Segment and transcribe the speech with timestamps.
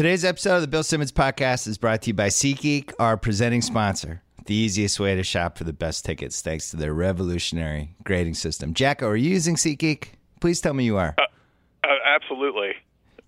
[0.00, 3.60] Today's episode of the Bill Simmons Podcast is brought to you by SeatGeek, our presenting
[3.60, 4.22] sponsor.
[4.46, 8.72] The easiest way to shop for the best tickets thanks to their revolutionary grading system.
[8.72, 10.12] JackO, are you using SeatGeek?
[10.40, 11.14] Please tell me you are.
[11.18, 12.70] Uh, absolutely.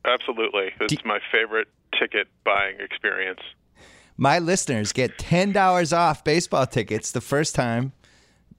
[0.06, 0.70] Absolutely.
[0.80, 1.68] It's my favorite
[2.00, 3.40] ticket buying experience.
[4.16, 7.92] My listeners get $10 off baseball tickets the first time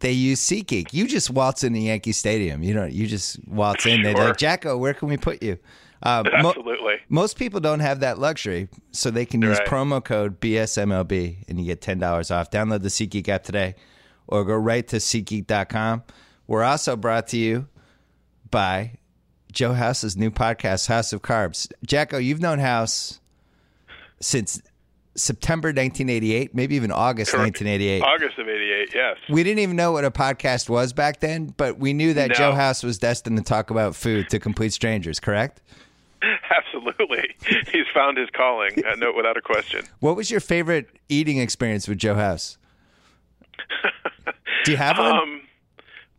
[0.02, 0.94] they use SeatGeek.
[0.94, 2.62] You just waltz in the Yankee Stadium.
[2.62, 4.04] You know, you just waltz in.
[4.04, 5.58] They're like, JackO, where can we put you?
[6.04, 6.96] Uh, mo- Absolutely.
[7.08, 9.68] most people don't have that luxury, so they can use Right.
[9.68, 12.52] promo code BSMLB and you get $10 off.
[12.52, 13.76] Download the SeatGeek app today
[14.28, 16.04] or go right to SeatGeek.com.
[16.46, 17.68] We're also brought to you
[18.52, 18.94] by
[19.52, 21.72] Joe House's new podcast, House of Carbs.
[21.88, 23.22] JackO, you've known House
[24.20, 24.62] since
[25.16, 27.62] September 1988, maybe even August Correct.
[27.62, 28.02] 1988.
[28.02, 29.18] August of 88, yes.
[29.30, 32.36] We didn't even know what a podcast was back then, but we knew that No.
[32.36, 35.62] Joe House was destined to talk about food to complete strangers, correct?
[36.58, 37.36] Absolutely.
[37.72, 39.86] He's found his calling, uh, no, without a question.
[40.00, 42.58] What was your favorite eating experience with Joe House?
[44.66, 45.12] Do you have one?
[45.12, 45.42] Um,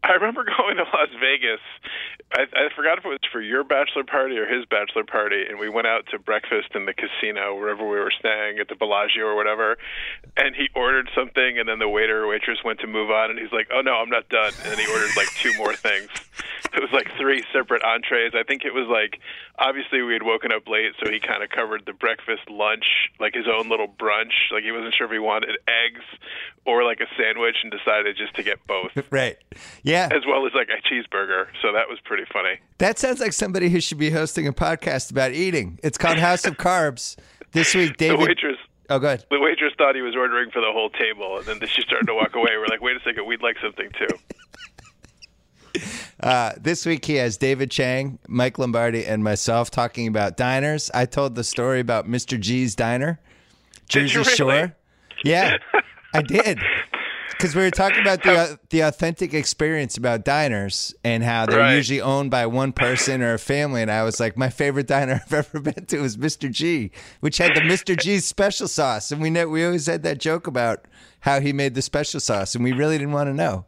[0.03, 1.61] I remember going to Las Vegas.
[2.35, 5.59] I, I forgot if it was for your bachelor party or his bachelor party, and
[5.59, 9.25] we went out to breakfast in the casino wherever we were staying at the Bellagio
[9.25, 9.79] or whatever.
[10.37, 13.39] And he ordered something, and then the waiter or waitress went to move on, and
[13.39, 16.09] he's like, "Oh no, I'm not done." And then he ordered like two more things.
[16.75, 18.33] It was like three separate entrees.
[18.35, 19.21] I think it was like
[19.59, 22.85] obviously we had woken up late, so he kind of covered the breakfast, lunch,
[23.21, 24.35] like his own little brunch.
[24.51, 26.03] Like he wasn't sure if he wanted eggs
[26.67, 29.37] or like a sandwich, and decided just to get both right.
[29.83, 30.09] Yeah.
[30.11, 31.47] as well as like a cheeseburger.
[31.63, 32.61] So that was pretty funny.
[32.79, 35.79] That sounds like somebody who should be hosting a podcast about eating.
[35.83, 37.17] It's called House of Carbs.
[37.53, 38.21] This week, David.
[38.21, 38.57] The waitress,
[38.91, 39.25] oh, go ahead.
[39.31, 42.15] the waitress thought he was ordering for the whole table, and then she started to
[42.15, 42.51] walk away.
[42.59, 44.07] We're like, wait a second, we'd like something too.
[46.21, 50.91] Uh, this week, he has David Chang, Mike Lombardi, and myself talking about diners.
[50.95, 52.39] I told the story about Mr.
[52.41, 53.21] G's Diner,
[53.89, 54.31] Jersey really?
[54.35, 54.77] Shore.
[55.25, 55.57] Yeah,
[56.15, 56.61] I did.
[57.45, 61.59] Because we were talking about the uh, the authentic experience about diners and how they're
[61.59, 61.75] Right.
[61.75, 63.83] usually owned by one person or a family.
[63.83, 66.51] And I was like, my favorite diner I've ever been to was Mr.
[66.51, 66.91] G,
[67.21, 68.01] which had the Mr.
[68.01, 69.13] G's special sauce.
[69.13, 70.87] And we know, we always had that joke about
[71.21, 73.67] how he made the special sauce, and we really didn't want to know.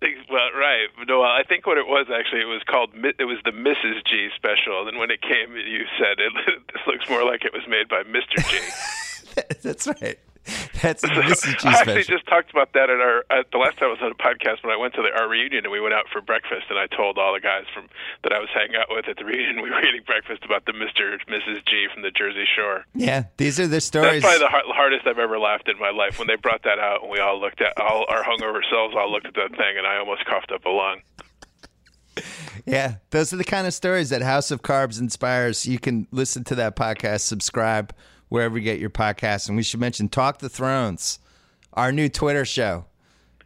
[0.00, 0.88] Well, right.
[1.06, 4.02] No, I think what it was actually, it was called it was the Mrs.
[4.06, 4.88] G special.
[4.88, 6.32] And when it came, you said it.
[6.72, 8.40] This looks more like it was made by Mr.
[8.48, 9.52] G.
[9.62, 10.18] That's right.
[10.82, 11.58] That's the Mrs.
[11.60, 12.16] G I actually special.
[12.18, 14.64] just talked about that at our at the last time I was on a podcast
[14.64, 16.86] when I went to the, our reunion and we went out for breakfast and I
[16.88, 17.86] told all the guys from
[18.22, 20.72] that I was hanging out with at the reunion we were eating breakfast about the
[20.72, 21.14] Mr.
[21.30, 21.64] Mrs.
[21.66, 22.84] G from the Jersey Shore.
[22.94, 24.22] Yeah, these are the That's stories.
[24.22, 27.02] probably the har- hardest I've ever laughed in my life when they brought that out
[27.02, 29.86] and we all looked at all our hungover selves all looked at that thing and
[29.86, 31.00] I almost coughed up a lung.
[32.66, 35.66] yeah, those are the kind of stories that House of Carbs inspires.
[35.66, 37.92] You can listen to that podcast, subscribe
[38.34, 39.46] wherever you get your podcasts.
[39.46, 41.20] And we should mention Talk the Thrones,
[41.72, 42.86] our new Twitter show,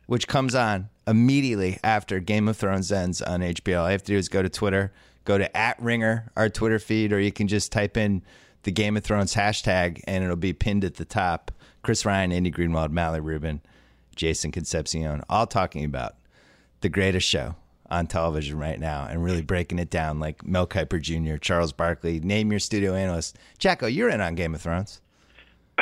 [0.06, 3.82] which comes on immediately after Game of Thrones ends on HBO.
[3.82, 4.90] All you have to do is go to Twitter,
[5.26, 8.22] go to at Ringer, our Twitter feed, or you can just type in
[8.62, 11.52] the Game of Thrones hashtag and it'll be pinned at the top.
[11.82, 13.60] Chris Ryan, Andy Greenwald, Mally Rubin,
[14.16, 16.14] Jason Concepcion, all talking about
[16.80, 17.56] the greatest show
[17.90, 22.20] on television right now and really breaking it down like Mel Kiper Jr., Charles Barkley,
[22.20, 23.38] name your studio analyst.
[23.58, 25.00] JackO, you're in on Game of Thrones.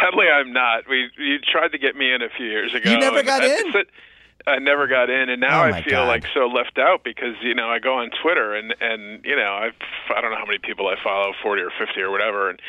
[0.00, 0.84] Sadly, I'm not.
[0.88, 2.90] We you tried to get me in a few years ago.
[2.90, 3.72] You never got I, in?
[4.46, 6.08] I never got in, and now Oh, I feel God.
[6.08, 9.42] like so left out because you know I go on Twitter and and you know
[9.52, 9.70] I
[10.14, 12.60] I don't know how many people I follow, forty or fifty or whatever, and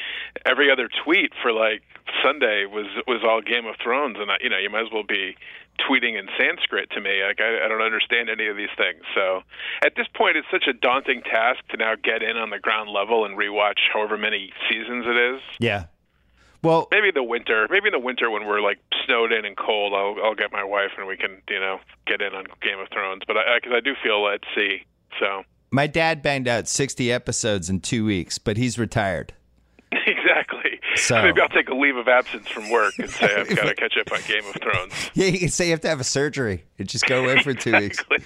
[0.45, 1.81] every other tweet for like
[2.23, 5.03] Sunday was was all Game of Thrones, and I, you know you might as well
[5.03, 5.35] be
[5.79, 7.23] tweeting in Sanskrit to me.
[7.23, 9.01] Like I, I don't understand any of these things.
[9.13, 9.41] So
[9.83, 12.89] at this point, it's such a daunting task to now get in on the ground
[12.89, 15.85] level and rewatch however many seasons it is Yeah.
[16.63, 19.93] Well, maybe the winter maybe in the winter when we're like snowed in and cold
[19.93, 21.77] i'll i'll get my wife and we can you know
[22.07, 24.83] get in on game of thrones but i because I, do feel at sea
[25.19, 25.43] so
[25.75, 29.33] my dad banged out 60 episodes in two weeks, but he's retired.
[29.91, 30.44] exactly
[30.95, 33.75] So- maybe i'll take a leave of absence from work and say i've got to
[33.75, 36.03] catch up on game of thrones Yeah, you can say you have to have a
[36.05, 38.03] surgery and just go away for two weeks.
[38.09, 38.23] Right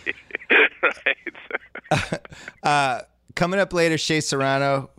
[2.63, 3.01] Uh,
[3.35, 4.89] coming up later, Shea Serrano.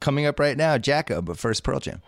[0.00, 2.02] Coming up right now, JackO, but first Pearl Jam.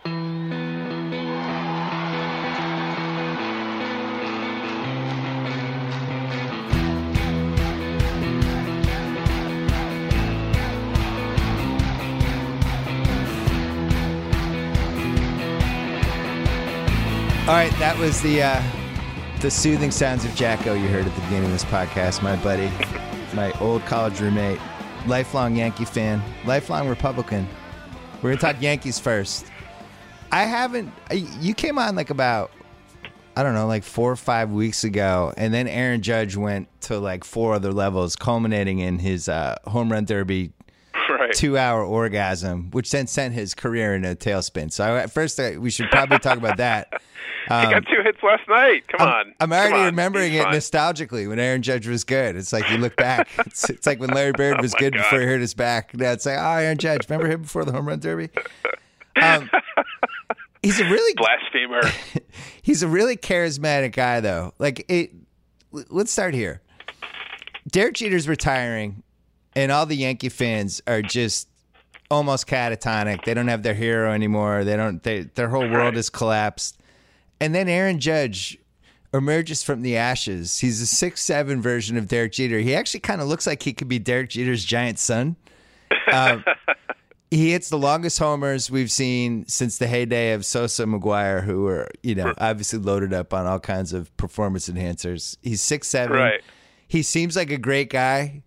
[17.47, 18.61] All right, that was the uh,
[19.39, 22.21] the soothing sounds of JackO you heard at the beginning of this podcast.
[22.21, 22.69] My buddy,
[23.33, 24.59] my old college roommate,
[25.05, 27.47] lifelong Yankee fan, lifelong Republican,
[28.21, 29.45] We're gonna talk Yankees first.
[30.29, 30.91] I haven't.
[31.09, 32.51] You came on like about
[33.37, 36.99] I don't know, like four or five weeks ago, and then Aaron Judge went to
[36.99, 40.51] like four other levels, culminating in his uh, home run derby
[41.19, 41.33] Right.
[41.33, 44.71] two-hour orgasm, which then sent his career in a tailspin.
[44.71, 46.89] So at first, uh, we should probably talk about that.
[47.45, 48.85] he got two hits last night.
[48.89, 49.33] Come on.
[49.39, 49.85] I'm already on.
[49.85, 52.35] remembering He's it nostalgically when Aaron Judge was good.
[52.35, 53.29] It's like you look back.
[53.45, 55.03] It's, it's like when Larry Bird was Oh good God.
[55.03, 55.93] before he hurt his back.
[55.95, 57.09] Now it's like, oh, Aaron Judge.
[57.09, 58.29] Remember him before the home run derby?
[59.21, 59.49] Um,
[60.61, 61.81] he's a really Blasphemer.
[62.61, 64.53] he's a really charismatic guy though.
[64.59, 65.11] Like it
[65.71, 66.61] let's start here.
[67.71, 69.03] Derek Jeter's retiring
[69.57, 71.49] and all the Yankee fans are just
[72.11, 73.25] almost catatonic.
[73.25, 74.63] They don't have their hero anymore.
[74.63, 76.77] They don't they, their whole world has collapsed.
[77.41, 78.59] And then Aaron Judge
[79.15, 80.59] emerges from the ashes.
[80.59, 82.59] He's a six seven version of Derek Jeter.
[82.59, 85.35] He actually kind of looks like he could be Derek Jeter's giant son.
[86.13, 86.45] Um,
[87.31, 91.63] he hits the longest homers we've seen since the heyday of Sosa and McGwire, who
[91.63, 95.35] were, you know, obviously loaded up on all kinds of performance enhancers.
[95.41, 96.15] He's six seven.
[96.15, 96.41] Right.
[96.87, 98.43] He seems like a great guy.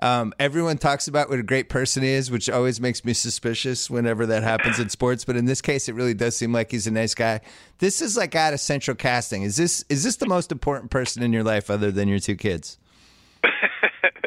[0.00, 3.88] Um, everyone talks about what a great person he is, which always makes me suspicious
[3.88, 5.24] whenever that happens in sports.
[5.24, 7.40] But in this case, it really does seem like he's a nice guy.
[7.78, 9.42] This is like out of central casting.
[9.42, 12.36] Is this is this the most important person in your life other than your two
[12.36, 12.78] kids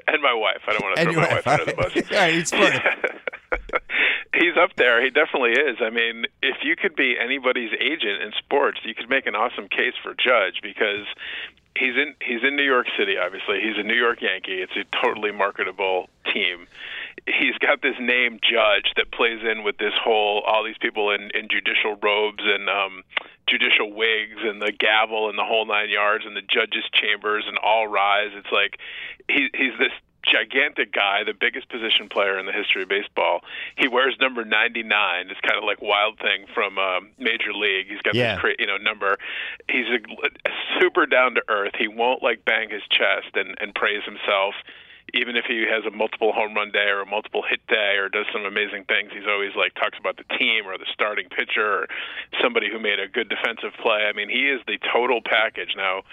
[0.08, 0.62] and my wife.
[0.68, 1.46] I don't want to and throw my wife?
[1.46, 1.92] wife under the bus.
[2.12, 2.80] All right, it's funny.
[4.34, 5.04] He's up there.
[5.04, 5.78] He definitely is.
[5.81, 9.68] I mean, if you could be anybody's agent in sports, you could make an awesome
[9.68, 11.08] case for Judge because
[11.79, 13.18] he's in he's in New York City.
[13.18, 14.62] Obviously, he's a New York Yankee.
[14.62, 16.68] It's a totally marketable team.
[17.25, 21.31] He's got this name Judge that plays in with this whole all these people in
[21.33, 23.03] in judicial robes and um
[23.47, 27.57] judicial wigs and the gavel and the whole nine yards and the judges chambers and
[27.57, 28.31] all rise.
[28.33, 28.80] It's like
[29.30, 29.94] he he's this
[30.31, 33.41] gigantic guy, the biggest position player in the history of baseball.
[33.75, 35.29] He wears number 99.
[35.29, 37.88] It's kind of like Wild Thing from um, Major League.
[37.89, 38.33] He's got Yeah.
[38.35, 39.18] this cra- you know number.
[39.69, 41.74] He's a, a super down to earth.
[41.77, 44.56] He won't like bang his chest and and praise himself.
[45.13, 48.09] Even if he has a multiple home run day or a multiple hit day or
[48.09, 51.83] does some amazing things, he's always like talks about the team or the starting pitcher
[51.83, 51.88] or
[52.42, 54.04] somebody who made a good defensive play.
[54.04, 55.75] I mean, he is the total package.
[55.77, 56.04] Now,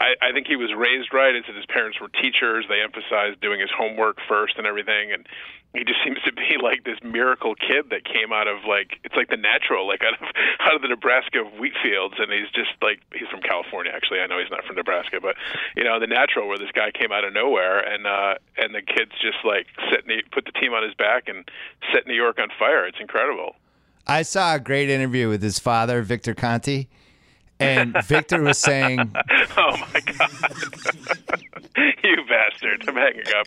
[0.00, 1.34] I, I think he was raised right.
[1.34, 2.66] It's that his parents were teachers.
[2.68, 5.12] They emphasized doing his homework first and everything.
[5.12, 5.26] And
[5.74, 9.16] he just seems to be like this miracle kid that came out of like it's
[9.16, 10.22] like the natural, like out of
[10.60, 12.14] out of the Nebraska wheat fields.
[12.18, 13.92] And he's just like he's from California.
[13.94, 15.34] Actually, I know he's not from Nebraska, but
[15.76, 18.82] you know the natural where this guy came out of nowhere and uh and the
[18.82, 21.44] kid's just like set New, put the team on his back and
[21.92, 22.86] set New York on fire.
[22.86, 23.56] It's incredible.
[24.06, 26.86] I saw a great interview with his father, Victor Conte,
[27.58, 28.98] and Victor was saying,
[29.56, 31.40] Oh my god,
[32.16, 32.84] you bastard!
[32.88, 33.46] I'm hanging up.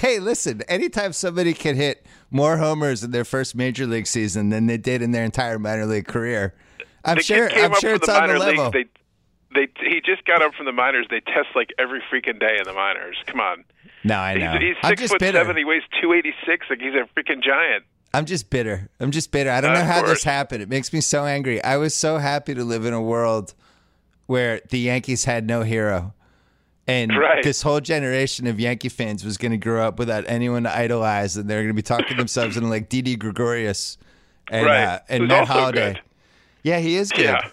[0.00, 4.66] "Hey, listen, anytime somebody can hit more homers in their first major league season than
[4.66, 6.54] they did in their entire minor league career,
[7.04, 7.50] I'm the sure.
[7.50, 8.88] I'm sure it's the on the level." leagues.
[9.54, 11.06] They, they, he just got up from the minors.
[11.08, 13.16] They test like every freaking day in the minors.
[13.26, 13.64] Come on.
[14.04, 14.52] no, I know.
[14.52, 15.38] He's, he's six just foot bitter.
[15.38, 15.56] seven.
[15.56, 16.66] He weighs two eighty six.
[16.68, 17.84] Like he's a freaking giant.
[18.12, 18.88] I'm just bitter.
[19.00, 19.50] I'm just bitter.
[19.50, 20.62] I don't Of know how this happened.
[20.62, 21.62] It makes me so angry.
[21.62, 23.54] I was so happy to live in a world
[24.26, 26.12] where the Yankees had no hero.
[26.88, 27.42] And Right.
[27.42, 31.36] this whole generation of Yankee fans was going to grow up without anyone to idolize,
[31.36, 33.98] and they're going to be talking themselves into like Didi Gregorius
[34.50, 34.84] and Right.
[34.84, 35.92] uh, and Matt also Holliday.
[35.94, 36.02] good.
[36.62, 37.24] Yeah, he is good.
[37.24, 37.48] Yeah.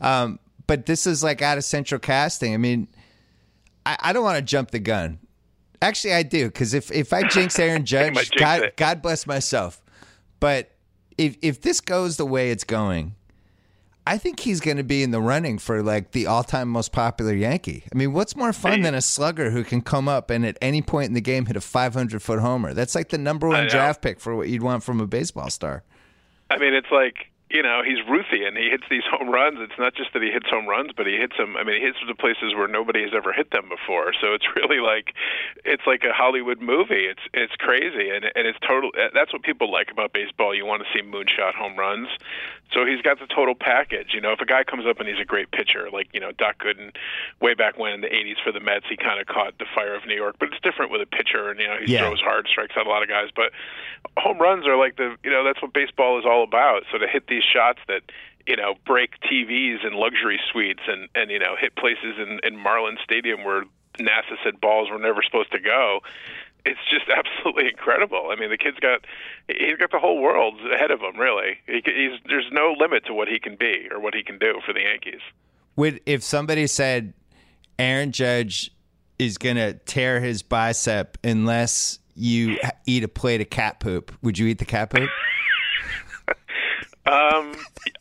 [0.00, 2.54] Um, but this is like out of central casting.
[2.54, 2.88] I mean,
[3.86, 5.18] I, I don't want to jump the gun.
[5.80, 8.72] Actually, I do because if if I jinx Aaron Judge, jinx God.
[8.76, 9.80] God bless myself.
[10.40, 10.70] But
[11.18, 13.14] if if this goes the way it's going,
[14.06, 16.90] I think he's going to be in the running for like the all time most
[16.92, 17.84] popular Yankee.
[17.92, 18.82] I mean, what's more fun Hey.
[18.82, 21.56] than a slugger who can come up and at any point in the game hit
[21.56, 22.74] a 500 foot homer?
[22.74, 25.84] That's like the number one draft pick for what you'd want from a baseball star.
[26.50, 28.56] I mean, it's like you know he's Ruthian.
[28.58, 29.58] He hits these home runs.
[29.60, 31.54] It's not just that he hits home runs, but he hits them.
[31.56, 34.14] I mean, he hits them to places where nobody has ever hit them before.
[34.18, 35.14] So it's really like
[35.64, 37.04] it's like a Hollywood movie.
[37.06, 38.90] It's it's crazy, and and it's total.
[39.14, 40.54] That's what people like about baseball.
[40.54, 42.08] You want to see moonshot home runs.
[42.72, 44.14] So he's got the total package.
[44.14, 46.32] You know, if a guy comes up and he's a great pitcher, like you know
[46.32, 46.94] Doc Gooden,
[47.40, 49.94] way back when in the '80s for the Mets, he kind of caught the fire
[49.94, 50.36] of New York.
[50.38, 52.00] But it's different with a pitcher, and you know he Yeah.
[52.00, 53.28] throws hard, strikes out a lot of guys.
[53.34, 53.52] But
[54.16, 56.84] home runs are like the you know that's what baseball is all about.
[56.90, 58.02] So to hit these shots that
[58.46, 62.56] you know break TVs and luxury suites and and you know hit places in in
[62.56, 63.64] Marlin Stadium where
[63.98, 66.00] NASA said balls were never supposed to go.
[66.64, 68.28] It's just absolutely incredible.
[68.30, 69.04] I mean, the kid's got
[69.48, 71.18] he's got the whole world ahead of him.
[71.18, 74.38] Really, he, he's there's no limit to what he can be or what he can
[74.38, 75.20] do for the Yankees.
[75.76, 77.14] Would if somebody said
[77.78, 78.70] Aaron Judge
[79.18, 84.38] is going to tear his bicep unless you eat a plate of cat poop, would
[84.38, 85.08] you eat the cat poop?
[87.04, 87.52] Um,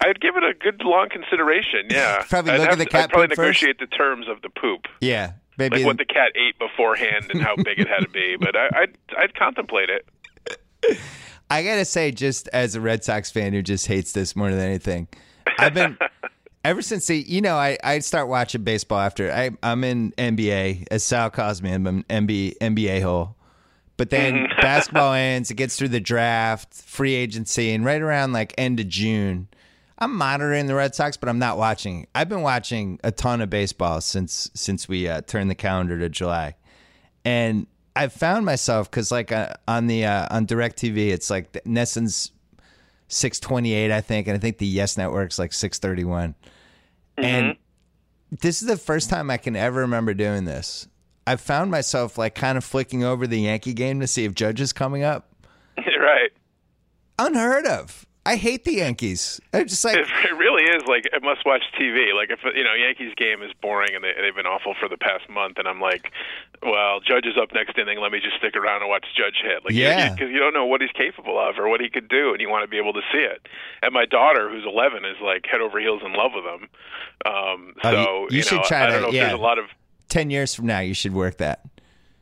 [0.02, 1.88] I'd give it a good long consideration.
[1.90, 3.40] Yeah, Probably I'd look at the to- cat I'd probably first.
[3.64, 5.78] negotiate the terms of the poop, Yeah, maybe.
[5.78, 8.36] like what the cat ate beforehand and how big it had to be.
[8.42, 10.98] But I, I'd I'd contemplate it.
[11.50, 14.60] I gotta say, just as a Red Sox fan who just hates this more than
[14.60, 15.08] anything,
[15.60, 15.98] I've been
[16.64, 20.88] ever since the you know I I start watching baseball after I I'm in NBA
[20.90, 23.36] as Sal calls me I'm an NBA NBA hole,
[23.98, 28.54] but then basketball ends, it gets through the draft, free agency, and right around like
[28.58, 29.48] end of June.
[30.02, 32.08] I'm monitoring the Red Sox, but I'm not watching.
[32.16, 36.10] I've been watching a ton of baseball since since we uh, turned the calendar to
[36.10, 36.56] July,
[37.24, 42.32] and I've found myself because like uh, on the uh, on Directv, it's like NESN's
[43.10, 46.34] six twenty eight, I think, and I think the Yes Network's like six thirty one,
[47.16, 47.56] and
[48.32, 50.88] this is the first time I can ever remember doing this.
[51.28, 54.62] I've found myself like kind of flicking over the Yankee game to see if Judge
[54.62, 55.32] is coming up.
[55.78, 56.32] right.
[57.20, 58.08] Unheard of.
[58.24, 59.42] I hate the Yankees.
[59.52, 62.14] I'm just like It, it really is like a must-watch TV.
[62.14, 64.98] Like if you know Yankees game is boring and they, they've been awful for the
[64.98, 66.12] past month, and I'm like,
[66.62, 68.00] well, Judge is up next inning.
[68.00, 69.66] Let me just stick around and watch Judge hit.
[69.66, 70.14] Like, Yeah.
[70.14, 72.48] because you, don't know what he's capable of or what he could do, and you
[72.48, 73.48] want to be able to see it.
[73.82, 76.70] And my daughter, who's 11, is like head over heels in love with him.
[77.26, 79.22] Um, Oh, so you- you should know, try I don't to- know if yeah.
[79.30, 79.66] there's a lot of.
[80.10, 81.62] ten years from now, you should work that.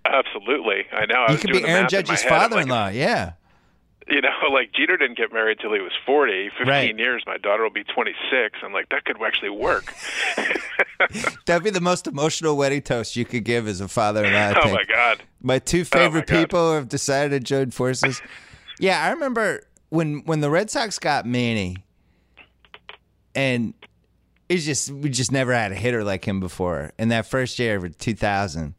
[0.06, 1.16] Absolutely, I know.
[1.16, 2.24] I You was could doing be Aaron math in my Judge's.
[2.26, 2.88] I'm like, father-in-law.
[2.90, 3.32] Yeah.
[4.12, 6.50] you know, like Jeter didn't get married till he was 40.
[6.58, 6.98] 15 Right.
[6.98, 7.24] years.
[7.28, 8.58] My daughter will be 26.
[8.64, 9.94] I'm like, that could actually work.
[11.46, 14.38] That'd be the most emotional wedding toast you could give as a father-in-law.
[14.60, 15.24] I oh my God.
[15.42, 16.40] My two oh, favorite God.
[16.40, 18.22] people have decided to join forces.
[18.80, 21.78] yeah, I remember when when the Red Sox got Manny,
[23.36, 23.74] and
[24.50, 26.92] it's just we just never had a hitter like him before.
[27.00, 28.74] In that first year of 2000,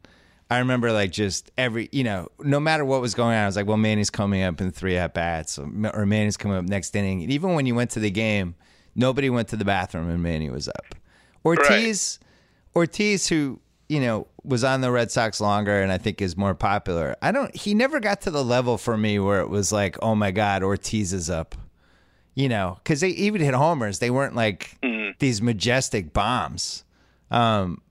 [0.50, 3.56] I remember like just every you know no matter what was going on, I was
[3.56, 5.66] like, well, Manny's coming up in three at bats, or
[6.06, 7.22] Manny's coming up next inning.
[7.22, 8.54] And even when you went to the game,
[8.94, 10.94] nobody went to the bathroom and Manny was up.
[11.44, 12.18] Ortiz,
[12.74, 16.54] Ortiz, who you know was on the Red Sox longer and I think is more
[16.54, 17.16] popular.
[17.22, 17.54] I don't.
[17.54, 20.62] He never got to the level for me where it was like, oh my God,
[20.62, 21.54] Ortiz is up.
[22.34, 23.98] You know, because they even hit homers.
[23.98, 25.12] They weren't like Mm-hmm.
[25.18, 26.84] these majestic bombs.
[27.30, 27.82] Um,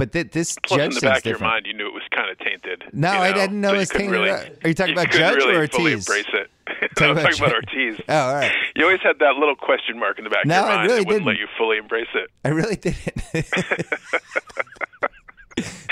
[0.00, 2.02] but th- this Plus, Judge in the back of your mind, you knew it was
[2.10, 2.84] kind of tainted.
[2.92, 4.10] No, you I didn't know so it was tainted.
[4.10, 6.08] Really, Are you talking you about Judge really or fully Ortiz?
[6.08, 6.50] embrace it.
[7.00, 7.54] I about talking about.
[7.54, 8.00] Ortiz.
[8.08, 8.52] Oh, all right.
[8.74, 10.88] You always had that little question mark in the back No, of your I mind
[10.88, 12.30] really that wouldn't let you fully embrace it.
[12.44, 13.14] I really didn't.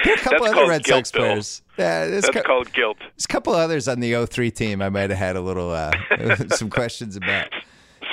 [0.02, 1.22] there are a couple That's other Red guilt, Sox Bill.
[1.22, 1.62] players.
[1.78, 2.96] Yeah, That's cou- called guilt.
[3.00, 5.92] there's a couple others on the 03 team I might have had a little uh,
[6.50, 7.48] some questions about.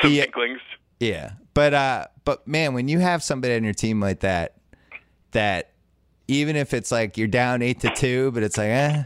[0.01, 0.59] Some The- inklings.
[0.99, 4.55] Yeah, but uh, but man, when you have somebody on your team like that,
[5.31, 5.71] that
[6.27, 9.03] even if it's like you're down eight to two, but it's like, eh,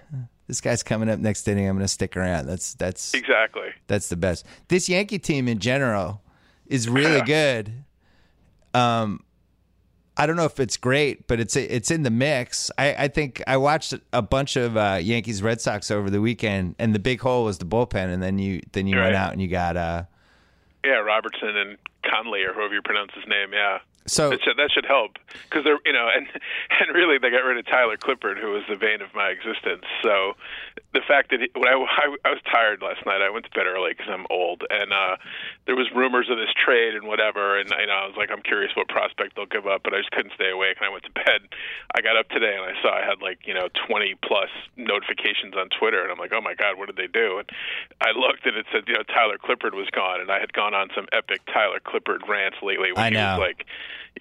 [0.47, 2.47] this guy's coming up next inning, I'm going to stick around.
[2.47, 3.69] That's that's Exactly.
[3.87, 4.45] that's the best.
[4.67, 6.21] This Yankee team in general
[6.67, 7.71] is really good.
[8.73, 9.23] Um,
[10.17, 12.69] I don't know if it's great, but it's it's in the mix.
[12.77, 16.75] I, I think I watched a bunch of uh, Yankees Red Sox over the weekend,
[16.77, 19.41] and the big hole was the bullpen, and then you then you went out and
[19.41, 20.03] you got uh.
[20.83, 23.53] Yeah, Robertson and Kahnle, or whoever you pronounce his name.
[23.53, 23.79] Yeah.
[24.09, 25.17] So That should, that should help
[25.49, 26.27] because they're you know and
[26.79, 29.83] and really they got rid of Tyler Clippard who was the bane of my existence.
[30.03, 30.33] So
[30.93, 33.51] the fact that he, when I, I I was tired last night, I went to
[33.51, 35.17] bed early because I'm old, and uh,
[35.65, 38.41] there was rumors of this trade and whatever, and you know I was like I'm
[38.41, 41.03] curious what prospect they'll give up, but I just couldn't stay awake, and I went
[41.05, 41.45] to bed.
[41.95, 45.53] I got up today and I saw I had like you know 20 plus notifications
[45.55, 47.39] on Twitter, and I'm like oh my god, what did they do?
[47.39, 47.49] And
[48.01, 50.73] I looked and it said you know Tyler Clippard was gone, and I had gone
[50.73, 52.91] on some epic Tyler Clippard rants lately.
[52.91, 53.37] When I He know.
[53.37, 53.65] was like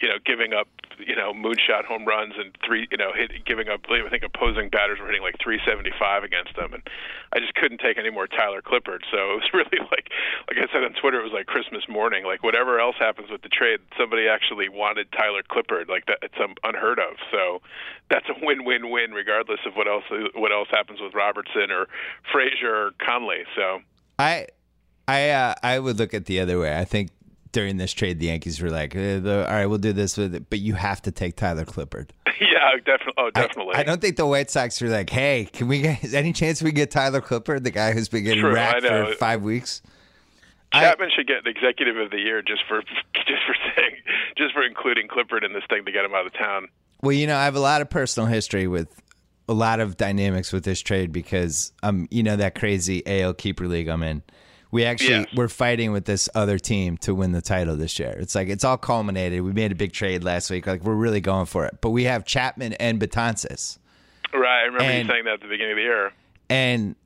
[0.00, 0.68] you know, giving up,
[0.99, 3.80] you know, moonshot home runs and three, you know, hit, giving up.
[3.88, 6.83] I think opposing batters were hitting like 375 against them, and
[7.33, 9.02] I just couldn't take any more Tyler Clippard.
[9.11, 10.11] So it was really like,
[10.49, 12.25] like I said on Twitter, it was like Christmas morning.
[12.25, 15.88] Like whatever else happens with the trade, somebody actually wanted Tyler Clippard.
[15.88, 17.16] Like that, it's unheard of.
[17.30, 17.61] So
[18.11, 20.04] that's a win-win-win, regardless of what else
[20.35, 21.87] what else happens with Robertson or
[22.33, 23.45] Frazier or Kahnle.
[23.57, 23.80] So
[24.18, 24.47] I,
[25.07, 26.76] I, uh, I would look at the other way.
[26.76, 27.11] I think
[27.59, 30.33] during this trade, the Yankees were like, eh, the, "All right, we'll do this with
[30.33, 32.11] it, but you have to take Tyler Clippard."
[32.41, 33.15] yeah, definitely.
[33.17, 33.75] Oh, I- definitely.
[33.75, 36.62] I, don't think the White Sox are like, "Hey, can we get is any chance
[36.62, 39.83] we get Tyler Clippard, the guy who's been getting True, racked for five weeks?"
[40.71, 42.81] I- Cashman should get the executive of the year just for
[43.15, 43.97] just for saying
[44.37, 46.69] just for including Clippard in this thing to get him out of town.
[47.03, 48.88] Well, you know, I have a lot of personal history with
[49.49, 53.67] a lot of dynamics with this trade because um, you know that crazy AL keeper
[53.67, 54.23] league I'm in.
[54.71, 55.27] We actually Yes.
[55.35, 58.15] we're fighting with this other team to win the title this year.
[58.19, 59.41] It's like it's all culminated.
[59.43, 60.67] We made a big trade last week.
[60.67, 61.79] Like we're really going for it.
[61.81, 63.79] But we have Chapman and Betances.
[64.35, 66.13] Right, I remember And- you saying that at the beginning of the year.
[66.51, 66.97] And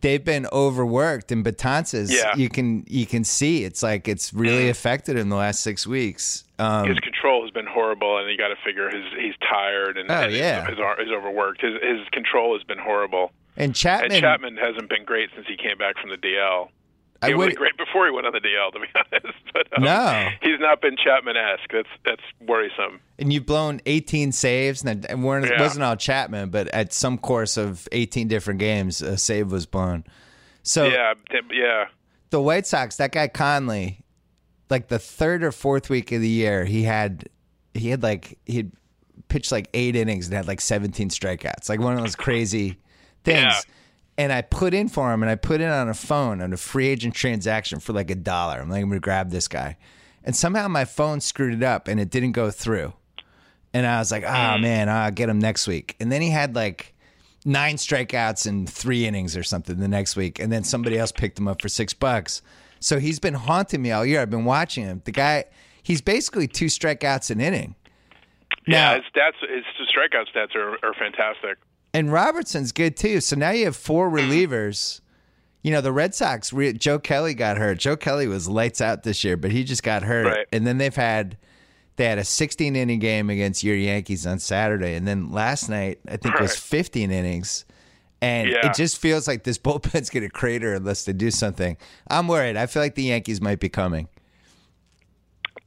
[0.00, 2.36] they've been overworked and Betances Yeah.
[2.36, 4.70] you can you can see it's like it's really Mm.
[4.70, 6.44] affected him the last six weeks.
[6.60, 10.10] Um, his control has been horrible, and you got to figure his he's tired and,
[10.10, 10.66] Oh, and yeah.
[10.66, 11.62] his, he's overworked.
[11.62, 13.32] His his control has been horrible.
[13.56, 16.68] and Chapman, And Chapman hasn't been great since he came back from the DL.
[17.20, 19.38] I He would- great before he went on the DL, to be honest.
[19.52, 20.28] But um, No.
[20.42, 21.70] he's not been Chapman-esque.
[21.72, 23.00] That's that's worrisome.
[23.18, 25.62] and you've blown 18 saves, and it weren't, it Yeah.
[25.62, 30.04] wasn't all Chapman, but at some course of 18 different games, a save was blown.
[30.62, 31.14] So Yeah,
[31.50, 31.84] yeah,
[32.30, 33.96] the White Sox, that guy Kahnle,
[34.70, 37.28] like the third or fourth week of the year, he had
[37.74, 38.72] he had like he had
[39.28, 42.76] pitched like eight innings and had like 17 strikeouts, like one of those crazy
[43.24, 43.38] things.
[43.44, 43.60] Yeah.
[44.18, 46.56] And I put in for him, and I put in on a phone on a
[46.58, 48.60] free agent transaction for like a dollar.
[48.60, 49.78] I'm like, I'm gonna grab this guy,
[50.24, 52.92] and somehow my phone screwed it up, and it didn't go through.
[53.72, 55.94] And I was like, oh man, I'll get him next week.
[56.00, 56.94] And then he had like
[57.44, 60.38] nine strikeouts in three innings or something the next week.
[60.38, 62.42] And then somebody else picked him up for six bucks.
[62.80, 64.20] So he's been haunting me all year.
[64.20, 65.02] I've been watching him.
[65.04, 65.44] The guy,
[65.82, 67.74] he's basically two strikeouts an inning.
[68.66, 68.96] Now, yeah.
[68.96, 71.58] His stats, his strikeout stats are, are fantastic.
[71.94, 73.20] And Robertson's good too.
[73.20, 75.00] So now you have four relievers.
[75.62, 77.78] You know, the Red Sox, re- Joe Kelly got hurt.
[77.78, 80.26] Joe Kelly was lights out this year, but he just got hurt.
[80.26, 80.46] Right.
[80.52, 81.36] And then they've had
[81.96, 85.98] they had a 16 inning game against your Yankees on Saturday, and then last night
[86.08, 87.64] I think was 15 innings.
[88.22, 88.68] And Yeah.
[88.70, 91.76] it just feels like this bullpen's going to crater unless they do something.
[92.08, 92.56] I'm worried.
[92.56, 94.08] I feel like the Yankees might be coming.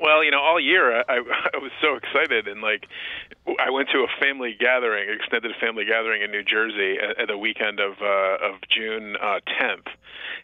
[0.01, 1.03] Well, you know, all year I,
[1.53, 2.87] I, was so excited, and like,
[3.59, 7.37] I went to a family gathering, extended family gathering in New Jersey at, at the
[7.37, 9.93] weekend of uh, of June uh, 10th,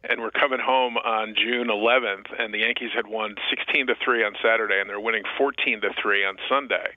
[0.08, 4.24] and we're coming home on June 11th, and the Yankees had won 16 to three
[4.24, 6.94] on Saturday, and they're winning 14 to three on Sunday,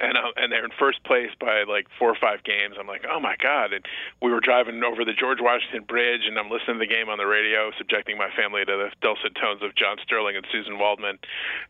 [0.00, 2.76] and uh, and they're in first place by like four or five games.
[2.78, 3.72] I'm like, oh my god!
[3.72, 3.84] And
[4.22, 7.18] we were driving over the George Washington Bridge, and I'm listening to the game on
[7.18, 11.18] the radio, subjecting my family to the dulcet tones of John Sterling and Suzyn Waldman,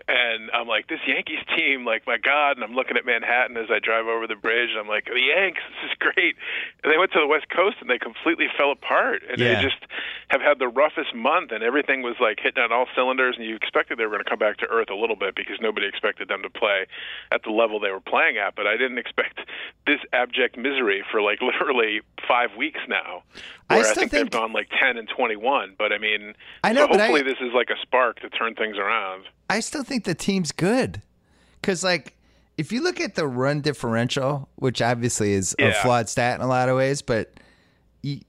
[0.06, 2.56] and I'm like, this Yankees team, like my god!
[2.56, 5.20] And I'm looking at Manhattan as I drive over the bridge, and I'm like, the
[5.20, 6.36] Yanks, this is great.
[6.84, 9.56] And they went to the West Coast, and they completely fell apart, and Yeah.
[9.56, 9.80] they just
[10.28, 13.56] have had the roughest month, and everything was like hitting on all cylinders, and you
[13.56, 16.28] expected they were going to come back to earth a little bit because nobody expected
[16.28, 16.86] them to play
[17.32, 19.38] at the level they were playing at, but I didn't expect
[19.86, 23.22] this abject misery for like literally five weeks now.
[23.70, 26.34] I Where I, still think, think- they've gone like ten and twenty-one, but I mean,
[26.64, 29.24] I know, so but I- hopefully this is like a spark to turn things around.
[29.48, 31.00] I still think the team's good.
[31.60, 32.14] Because, like,
[32.56, 36.46] if you look at the run differential, which obviously is a flawed stat in a
[36.46, 37.32] lot of ways, but
[38.02, 38.20] you,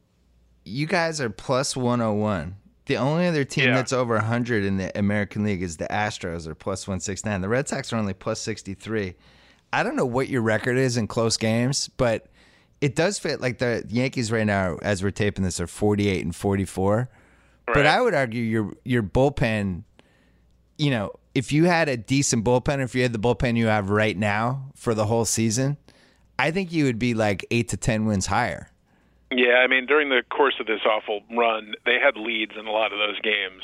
[0.66, 2.56] you guys are plus 101.
[2.88, 3.76] The only other team Yeah.
[3.76, 7.42] that's over 100 in the American League is the Astros, are plus 169.
[7.42, 9.14] The Red Sox are only plus 63.
[9.72, 12.28] I don't know what your record is in close games, but
[12.82, 13.42] it does fit.
[13.42, 17.10] Like the Yankees right now, as we're taping this, are 48 and 44.
[17.72, 19.84] But I would argue your your bullpen,
[20.80, 23.92] you know, if you had a decent bullpen, if you had the bullpen you have
[23.92, 25.78] right now for the whole season,
[26.40, 28.72] I think you would be like eight to ten wins higher.
[29.32, 32.72] Yeah, I mean, during the course of this awful run, they had leads in a
[32.72, 33.62] lot of those games.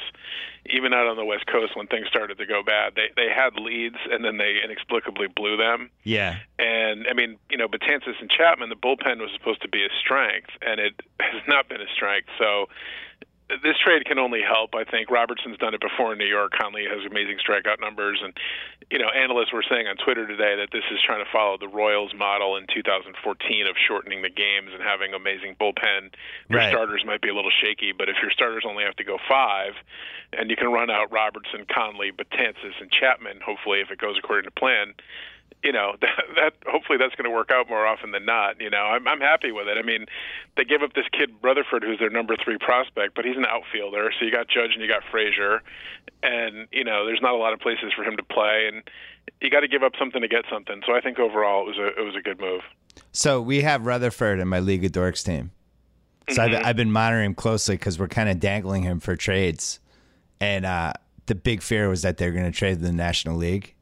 [0.68, 3.60] Even out on the West Coast, when things started to go bad, they they had
[3.60, 5.90] leads and then they inexplicably blew them.
[6.04, 6.38] Yeah.
[6.58, 9.90] And I mean, you know, Betances and Chapman, the bullpen was supposed to be a
[10.00, 12.30] strength, and it has not been a strength.
[12.40, 12.68] So
[13.48, 14.74] this trade can only help.
[14.74, 16.54] I think Robertson's done it before in New York.
[16.54, 18.34] Kahnle has amazing strikeout numbers, and
[18.92, 21.68] you know, analysts were saying on Twitter today that this is trying to follow the
[21.68, 26.14] Royals model in 2014 of shortening the games and having amazing bullpen.
[26.50, 26.70] Your Right.
[26.70, 29.76] starters might be a little shaky, but if your starters only have to go five,
[30.34, 34.46] and you can run out Robertson, Kahnle, Betances, and Chapman, hopefully, if it goes according
[34.46, 34.94] to plan,
[35.66, 38.62] you know that, that hopefully that's going to work out more often than not.
[38.62, 39.78] You know, I'm I'm happy with it.
[39.78, 40.06] I mean,
[40.56, 44.12] they give up this kid Rutherford, who's their number three prospect, but he's an outfielder.
[44.18, 45.62] So you got Judge and you got Frazier,
[46.24, 48.84] and you know there's not a lot of places for him to play, and
[49.42, 50.82] you got to give up something to get something.
[50.86, 52.62] So I think overall it was a it was a good move.
[53.12, 55.52] So we have Rutherford in my League of Dorks team.
[56.30, 59.80] So I've, I've been monitoring him closely because we're kind of dangling him for trades,
[60.40, 60.94] and uh,
[61.28, 63.75] the big fear was that they're going to trade to the National League.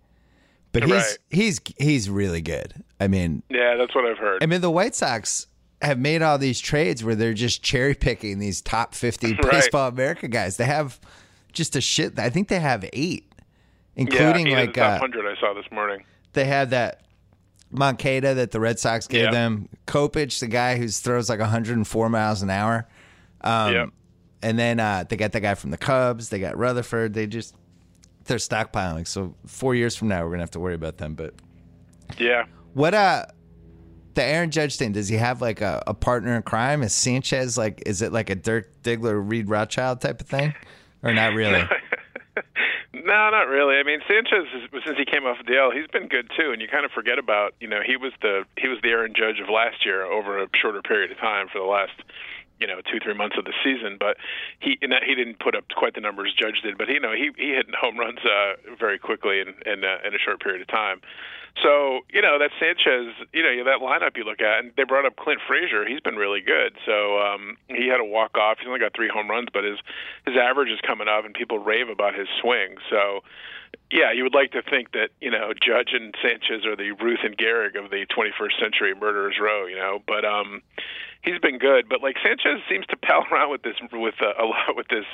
[0.74, 1.18] But he's Right.
[1.30, 2.84] he's he's really good.
[3.00, 4.44] I mean, Yeah, that's what I've heard.
[4.44, 5.48] I mean, the White Sox
[5.82, 9.52] have made all these trades where they're just cherry picking these top 50 Right.
[9.52, 10.58] baseball America guys.
[10.58, 11.00] They have
[11.54, 12.18] just a shit.
[12.20, 13.44] I think they have eight, yeah,
[13.96, 16.04] including eight like uh, hundred I saw this morning.
[16.34, 17.02] they have that
[17.72, 19.68] Moncada that the Red Sox gave them.
[19.88, 22.88] Kopech, the guy who throws like 104 miles an hour.
[23.42, 23.90] Um, yep.
[24.42, 26.30] And then uh, they got the guy from the Cubs.
[26.30, 27.14] They got Rutherford.
[27.14, 27.56] They just
[28.26, 29.08] they're stockpiling.
[29.08, 31.16] So four years from now, we're gonna have to worry about them.
[31.16, 31.34] But
[32.18, 32.46] Yeah.
[32.74, 33.26] what uh
[34.16, 34.92] the Aaron Judge thing.
[34.92, 36.84] Does he have like a, a partner in crime?
[36.84, 37.82] Is Sanchez like?
[37.88, 40.54] Is it like a Dirk Diggler, Reed Rothschild type of thing,
[41.02, 41.64] or not really?
[42.96, 43.76] No, not really.
[43.76, 44.46] I mean, Sanchez
[44.86, 47.18] since he came off the DL, he's been good too, and you kind of forget
[47.20, 50.42] about you know he was the he was the Aaron Judge of last year over
[50.42, 51.92] a shorter period of time for the last
[52.64, 53.98] you know two three months of the season.
[54.00, 54.16] But
[54.64, 57.52] he he didn't put up quite the numbers Judge did, but you know he he
[57.52, 61.02] hit home runs uh, very quickly in in, uh, in a short period of time.
[61.62, 65.06] So you know that Sanchez, you know that lineup you look at, and they brought
[65.06, 65.86] up Clint Frazier.
[65.86, 66.74] He's been really good.
[66.86, 68.58] So um, he had a walk off.
[68.60, 69.78] He's only got three home runs, but his
[70.26, 72.78] his average is coming up, and people rave about his swing.
[72.90, 73.22] So
[73.92, 77.22] yeah, you would like to think that you know Judge and Sanchez are the Ruth
[77.24, 79.68] and Gehrig of the 21st century murderers row.
[79.68, 80.62] You know, but um,
[81.24, 81.90] he's been good.
[81.90, 85.06] But like Sanchez seems to pal around with this with uh, a lot with this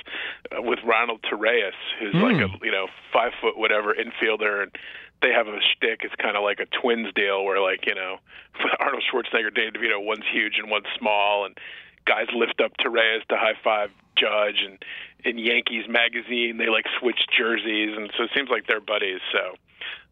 [0.51, 2.21] uh, with Ronald Torreyes, who's mm.
[2.21, 4.71] like a you know five foot whatever infielder and
[5.21, 6.01] they have a shtick.
[6.03, 8.17] It's kind of like a twins deal where, like, you know,
[8.79, 11.57] Arnold Schwarzenegger, Dave DeVito, one's huge and one's small, and
[12.05, 14.77] guys lift up Torreyes to high five Judge, and
[15.23, 19.19] in Yankees magazine they like switch jerseys, and so it seems like they're buddies.
[19.31, 19.55] So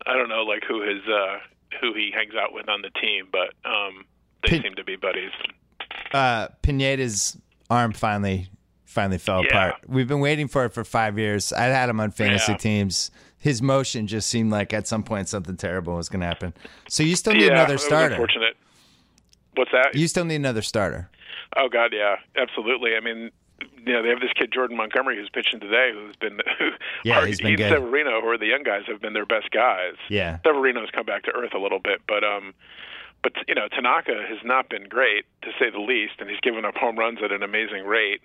[0.05, 1.39] I don't know, like who his uh,
[1.81, 4.05] who he hangs out with on the team, but um,
[4.43, 5.31] they seem to be buddies.
[6.13, 7.37] Uh, Pineda's
[7.69, 8.49] arm finally
[8.85, 9.49] finally fell yeah.
[9.49, 9.75] apart.
[9.87, 11.53] We've been waiting for it for five years.
[11.53, 12.57] I had him on fantasy yeah.
[12.57, 16.53] teams his motion just seemed like at some point something terrible was going to happen.
[16.89, 18.15] So you still need yeah, another starter.
[18.15, 18.57] Unfortunate.
[19.55, 19.95] What's that?
[19.95, 21.09] You still need another starter.
[21.55, 22.95] Oh God, yeah, absolutely.
[22.95, 23.31] I mean,
[23.85, 26.69] you know, they have this kid Jordan Montgomery who's pitching today, who's been who,
[27.03, 27.71] yeah, he's been good.
[27.71, 29.95] Severino, who are the young guys, have been their best guys.
[30.09, 32.53] Yeah, Severino's come back to earth a little bit, but um,
[33.23, 36.65] but you know, Tanaka has not been great to say the least, and he's given
[36.65, 38.21] up home runs at an amazing rate.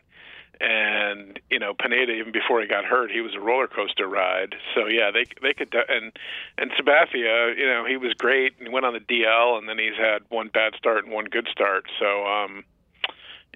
[0.61, 4.55] And you know, Pineda, even before he got hurt, he was a roller coaster ride.
[4.75, 6.13] So yeah, they they could and
[6.59, 9.79] and Sabathia, you know, he was great and he went on the DL, and then
[9.79, 11.87] he's had one bad start and one good start.
[11.99, 12.65] So um,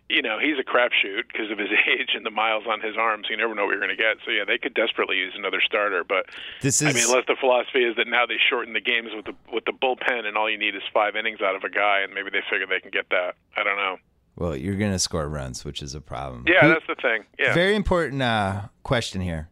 [0.09, 3.27] you know, he's a crapshoot because of his age and the miles on his arms.
[3.31, 4.19] You never know what you're going to get.
[4.25, 6.05] So yeah, they could desperately use another starter.
[6.05, 6.27] But
[6.63, 9.27] this is, I mean, unless the philosophy is that now they shorten the games with
[9.27, 12.01] the with the bullpen, and all you need is five innings out of a guy,
[12.01, 13.35] and maybe they figure they can get that.
[13.57, 13.97] I don't know.
[14.37, 16.45] Well, you're going to score runs, which is a problem.
[16.47, 17.25] Yeah, Who, that's the thing.
[17.39, 17.55] Yeah.
[17.55, 19.49] Very important uh, question here.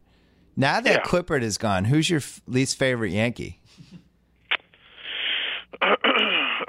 [0.55, 1.01] Now that yeah.
[1.03, 3.59] Clippard is gone, who's your f- least favorite Yankee?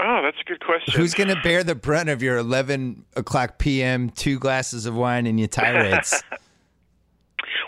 [0.06, 0.94] oh, that's a good question.
[0.94, 4.10] Who's going to bear the brunt of your 11 o'clock p.m.
[4.10, 6.22] two glasses of wine and your tirades?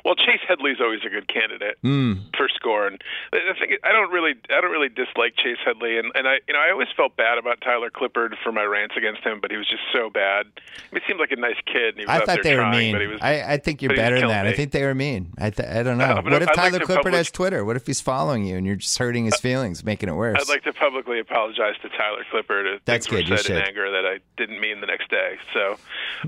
[0.05, 2.21] Well, Chase Headley's always a good candidate mm.
[2.37, 6.13] for score, and the thing I don't really, I don't really dislike Chase Headley, and
[6.15, 9.23] and I, you know, I always felt bad about Tyler Clippard for my rants against
[9.23, 10.47] him, but he was just so bad.
[10.57, 11.95] I mean, he seemed like a nice kid.
[11.95, 13.11] And he was I thought they trying, were mean.
[13.13, 14.45] Was, I, I think you're better than that.
[14.45, 14.51] Me.
[14.51, 15.33] I think they were mean.
[15.39, 16.05] I, th- I don't know.
[16.05, 17.65] Uh, what if Tyler like Clippard public- has Twitter?
[17.65, 20.39] What if he's following you and you're just hurting his feelings, making it worse?
[20.41, 22.81] I'd like to publicly apologize to Tyler Clippard.
[22.85, 23.29] That's good.
[23.29, 25.37] You said in anger that I didn't mean the next day.
[25.53, 25.77] So,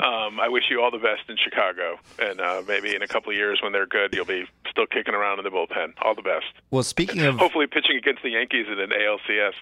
[0.05, 3.31] um, I wish you all the best in Chicago, and uh, maybe in a couple
[3.31, 5.93] of years when they're good, you'll be still kicking around in the bullpen.
[6.03, 6.47] All the best.
[6.71, 9.55] Well, speaking of hopefully pitching against the Yankees in an ALCS.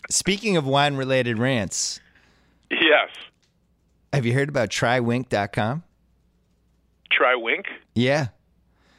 [0.10, 2.00] speaking of wine-related rants.
[2.70, 3.10] Yes.
[4.12, 5.82] Have you heard about TryWinc.com?
[7.10, 7.64] TryWinc?
[7.94, 8.28] Yeah.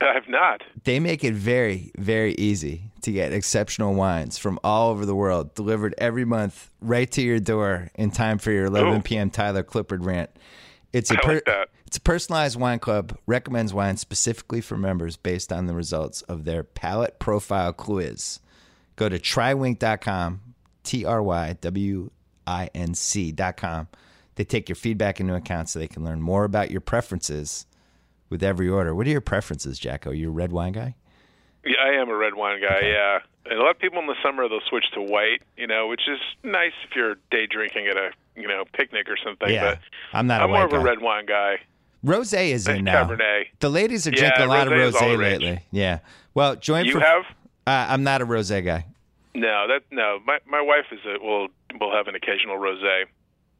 [0.01, 0.63] I have not.
[0.85, 5.53] They make it very, very easy to get exceptional wines from all over the world
[5.55, 9.01] delivered every month right to your door in time for your 11 Ooh.
[9.01, 9.29] p.m.
[9.29, 10.29] Tyler Clippard rant.
[10.91, 13.17] It's a per- like it's a personalized wine club.
[13.25, 18.39] Recommends wine specifically for members based on the results of their palate profile quiz.
[18.95, 20.41] Go to trywinc.com,
[20.83, 22.11] T R Y W
[22.47, 23.87] I N C.com.
[24.35, 27.65] They take your feedback into account so they can learn more about your preferences
[28.29, 28.95] with every order.
[28.95, 30.17] What are your preferences, JackO?
[30.17, 30.95] You a red wine guy?
[31.65, 32.77] Yeah, I am a red wine guy.
[32.77, 32.91] Okay.
[32.91, 35.87] Yeah, and a lot of people in the summer they'll switch to white, you know,
[35.87, 39.49] which is nice if you're day drinking at a you know picnic or something.
[39.49, 39.79] Yeah, but
[40.13, 40.41] I'm not.
[40.41, 41.57] I'm more of a red wine guy.
[42.05, 43.05] Rosé is in now.
[43.05, 43.45] Cabernet.
[43.59, 45.59] The ladies are yeah, drinking a lot rosé of rosé lately.
[45.71, 45.99] Yeah.
[46.33, 46.99] Well, join you for.
[47.01, 47.23] have?
[47.67, 48.85] Uh, I'm not a rosé guy.
[49.35, 50.19] No, that no.
[50.25, 51.49] My my wife is a will
[51.79, 53.05] will have an occasional rosé.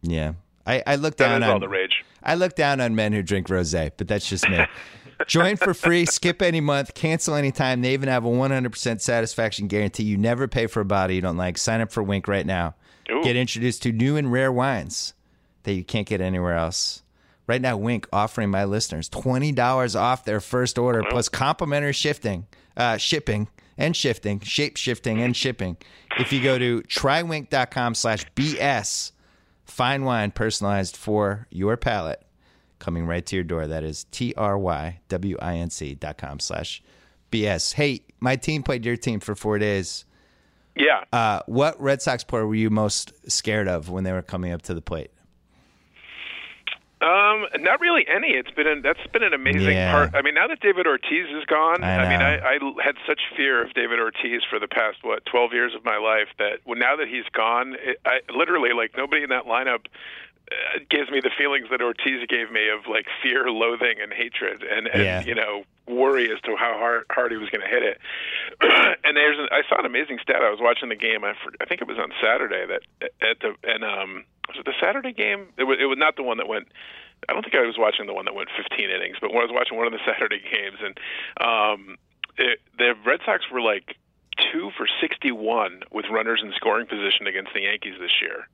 [0.02, 0.34] Yeah.
[0.66, 2.04] I, I look down on all the rage.
[2.22, 4.66] I look down on men who drink rosé, but that's just me.
[5.28, 7.82] Join for free, skip any month, cancel anytime.
[7.82, 10.04] They even have a 100% satisfaction guarantee.
[10.04, 11.58] You never pay for a bottle you don't like.
[11.58, 12.76] Sign up for Winc right now.
[13.12, 13.24] Ooh.
[13.24, 15.14] Get introduced to new and rare wines
[15.64, 17.04] that you can't get anywhere else.
[17.48, 22.46] Right now, Winc offering my listeners twenty dollars off their first order plus complimentary shifting,
[22.78, 25.78] uh, shipping and shifting, shape shifting and shipping.
[26.20, 29.14] If you go to trywinc.com slash BS,
[29.64, 32.22] fine wine personalized for your palate,
[32.78, 33.66] coming right to your door.
[33.66, 36.84] That is T R Y W I N C dot com slash
[37.32, 37.74] BS.
[37.74, 40.06] Hey, my team played your team for four days.
[40.80, 41.04] Yeah.
[41.14, 44.62] Uh, what Red Sox player were you most scared of when they were coming up
[44.64, 45.12] to the plate?
[47.02, 48.30] Um, not really any.
[48.36, 49.92] It's been an, that's been an amazing Yeah.
[49.94, 50.16] part.
[50.16, 52.22] I mean, now that David Ortiz is gone, I mean.
[52.22, 55.86] I, I had such fear of David Ortiz for the past what twelve years of
[55.86, 59.46] my life that well, now that he's gone, it, I literally like nobody in that
[59.46, 59.86] lineup
[60.52, 64.62] uh, gives me the feelings that Ortiz gave me of like fear, loathing, and hatred,
[64.64, 65.24] and, and Yeah.
[65.24, 67.98] you know worry as to how hard hard he was going to hit it.
[69.04, 70.38] and there's an, I saw an amazing stat.
[70.42, 71.24] I was watching the game.
[71.24, 72.82] I, I think it was on Saturday that
[73.22, 75.48] at the and um was it the Saturday game?
[75.58, 76.68] It was it was not the one that went.
[77.28, 79.46] I don't think I was watching the one that went 15 innings, but when I
[79.46, 80.96] was watching one of the Saturday games, and
[81.44, 81.98] um,
[82.38, 83.98] it, the Red Sox were like
[84.52, 88.48] two for 61 with runners in scoring position against the Yankees this year.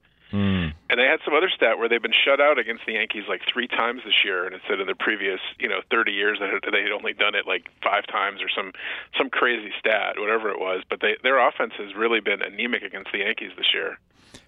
[0.90, 3.42] And they had some other stat where they've been shut out against the Yankees like
[3.52, 6.84] three times this year, and instead of the previous, you know, 30 years that they
[6.84, 8.72] had only done it like five times or some
[9.18, 10.84] some crazy stat, whatever it was.
[10.88, 13.98] But they, their offense has really been anemic against the Yankees this year.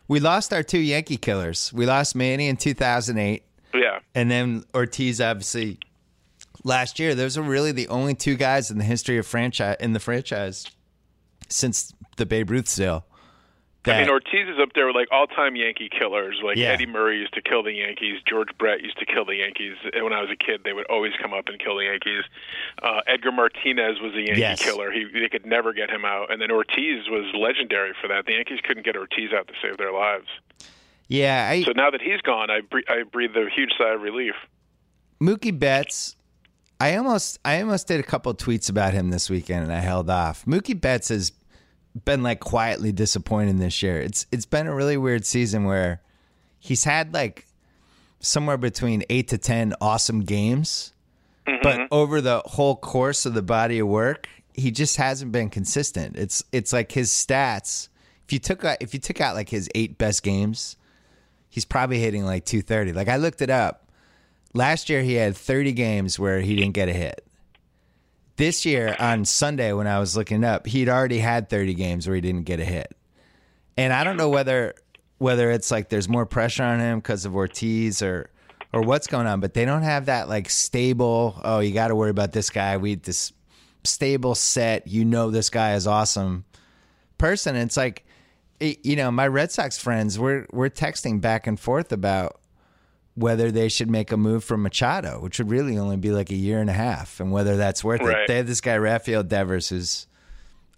[0.07, 1.73] We lost our two Yankee killers.
[1.73, 5.79] We lost Manny in 2008, Yeah, and then Ortiz, obviously,
[6.63, 7.15] last year.
[7.15, 10.67] Those are really the only two guys in the history of franchise in the franchise
[11.49, 13.06] since the Babe Ruth sale.
[13.95, 16.39] I mean Ortiz is up there with like all-time Yankee killers.
[16.43, 16.69] Like Yeah.
[16.69, 18.19] Eddie Murray used to kill the Yankees.
[18.27, 19.75] George Brett used to kill the Yankees.
[19.93, 22.23] And when I was a kid, they would always come up and kill the Yankees.
[22.81, 24.61] Uh, Edgar Martinez was a Yankee Yes.
[24.63, 24.91] killer.
[24.91, 26.31] He they could never get him out.
[26.31, 28.25] And then Ortiz was legendary for that.
[28.25, 30.27] The Yankees couldn't get Ortiz out to save their lives.
[31.07, 34.01] yeah, I, So now that he's gone, I bre- I breathe a huge sigh of
[34.01, 34.35] relief.
[35.21, 36.15] Mookie Betts.
[36.79, 40.09] I almost I almost did a couple tweets about him this weekend and I held
[40.11, 40.45] off.
[40.45, 41.31] Mookie Betts has
[42.05, 43.99] been like quietly disappointing this year.
[43.99, 46.01] It's it's been a really weird season where
[46.59, 47.47] he's had like
[48.19, 50.93] somewhere between 8 to 10 awesome games.
[51.47, 51.61] Mm-hmm.
[51.63, 56.17] But over the whole course of the body of work, he just hasn't been consistent.
[56.17, 57.89] It's it's like his stats.
[58.25, 60.75] If you took out, if you took out like his 8 best games,
[61.49, 62.93] he's probably hitting like 230.
[62.93, 63.89] Like I looked it up.
[64.53, 67.26] Last year he had 30 games where he didn't get a hit.
[68.37, 72.15] This year on Sunday when I was looking up, he'd already had 30 games where
[72.15, 72.95] he didn't get a hit.
[73.75, 74.75] And I don't know whether
[75.19, 78.29] whether it's like there's more pressure on him because of Ortiz or
[78.73, 81.95] or what's going on, but they don't have that like stable, oh, you got to
[81.95, 82.77] worry about this guy.
[82.77, 83.33] We this
[83.83, 86.45] stable set, you know this guy is awesome
[87.17, 87.55] person.
[87.55, 88.05] And it's like
[88.59, 92.39] it- you know, my Red Sox friends, we're we're texting back and forth about
[93.17, 96.35] whether they should make a move for Machado, which would really only be like a
[96.35, 98.27] year and a half, and whether that's worth it.
[98.27, 100.05] They have this guy Rafael Devers, who's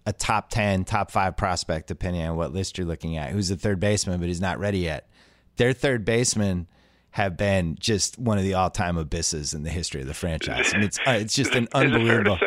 [0.06, 3.56] a top ten, top five prospect, depending on what list you're looking at, who's a
[3.56, 5.10] third baseman, but he's not ready yet.
[5.56, 6.66] Their third basemen
[7.10, 10.72] have been just one of the all-time abysses in the history of the franchise.
[10.72, 12.38] And it's uh, it's just an Is it fair unbelievable.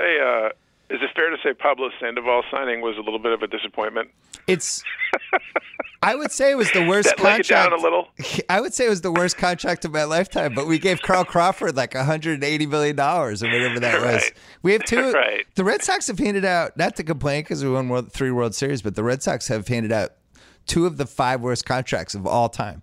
[1.44, 1.50] Say?
[1.50, 4.10] Is it fair to say Pablo Sandoval signing was a little bit of a disappointment?
[4.48, 4.84] It's.
[6.02, 7.70] I would say it was the worst That let contract.
[7.70, 8.10] down a little.
[8.50, 11.24] I would say it was the worst contract of my lifetime, but we gave Carl
[11.24, 14.22] Crawford like 180 million dollars or whatever that was.
[14.24, 14.34] Right.
[14.64, 15.12] We have two.
[15.14, 15.46] Right.
[15.56, 18.54] The Red Sox have handed out, not to complain because we won World, three World
[18.56, 20.12] Series, but the Red Sox have handed out
[20.66, 22.82] two of the five worst contracts of all time.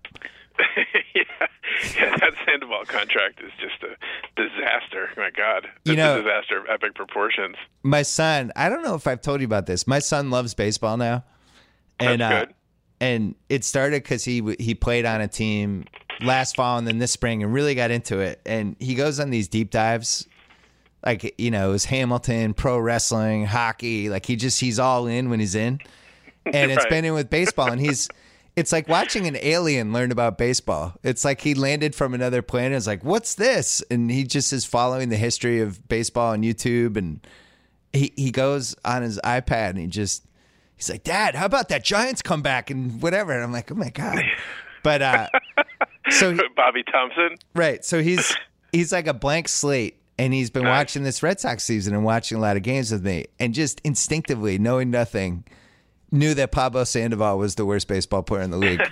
[1.96, 2.16] yeah.
[2.18, 3.96] that Sandoval contract is just a
[4.36, 5.10] disaster.
[5.16, 7.56] My God, You it's know- a disaster of epic proportions.
[7.82, 9.86] My son, I don't know if I've told you about this.
[9.86, 11.24] My son loves baseball now,
[11.98, 12.54] and That's uh,
[13.00, 15.86] and it started because he he played on a team
[16.22, 18.42] last fall and then this spring and really got into it.
[18.44, 20.28] And he goes on these deep dives,
[21.04, 24.10] like you know, it was Hamilton, pro wrestling, hockey.
[24.10, 25.80] Like he just he's all in when he's in,
[26.44, 27.72] and it's been in with baseball.
[27.72, 28.08] And he's
[28.56, 30.94] it's like watching an alien learn about baseball.
[31.02, 32.76] It's like he landed from another planet.
[32.76, 33.82] It's like what's this?
[33.90, 37.20] And he just is following the history of baseball on YouTube and
[37.92, 40.24] he he goes on his iPad and he just
[40.76, 43.32] he's like, Dad, how about that Giants come back and whatever?
[43.32, 44.22] And I'm like, oh my god.
[44.82, 45.28] But uh,
[46.10, 47.36] so he- Bobby Thomson.
[47.54, 48.34] right, so he's
[48.72, 52.38] he's like a blank slate, and he's been watching this Red Sox season and watching
[52.38, 55.44] a lot of games with me, and just instinctively knowing nothing,
[56.11, 58.83] knew that Pablo Sandoval was the worst baseball player in the league.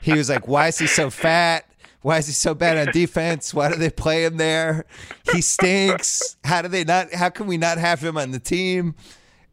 [0.00, 1.66] he was like, why is he so fat?
[2.02, 3.54] Why is he so bad on defense?
[3.54, 4.84] Why do they play him there?
[5.32, 6.36] He stinks.
[6.44, 7.12] How do they not?
[7.14, 8.94] How can we not have him on the team?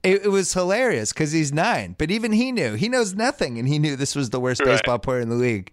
[0.03, 3.67] It, it was hilarious because he's nine, but even he knew he knows nothing, and
[3.67, 4.71] he knew this was the worst Right.
[4.73, 5.71] baseball player in the league.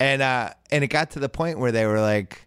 [0.00, 2.46] And uh, and it got to the point where they were like,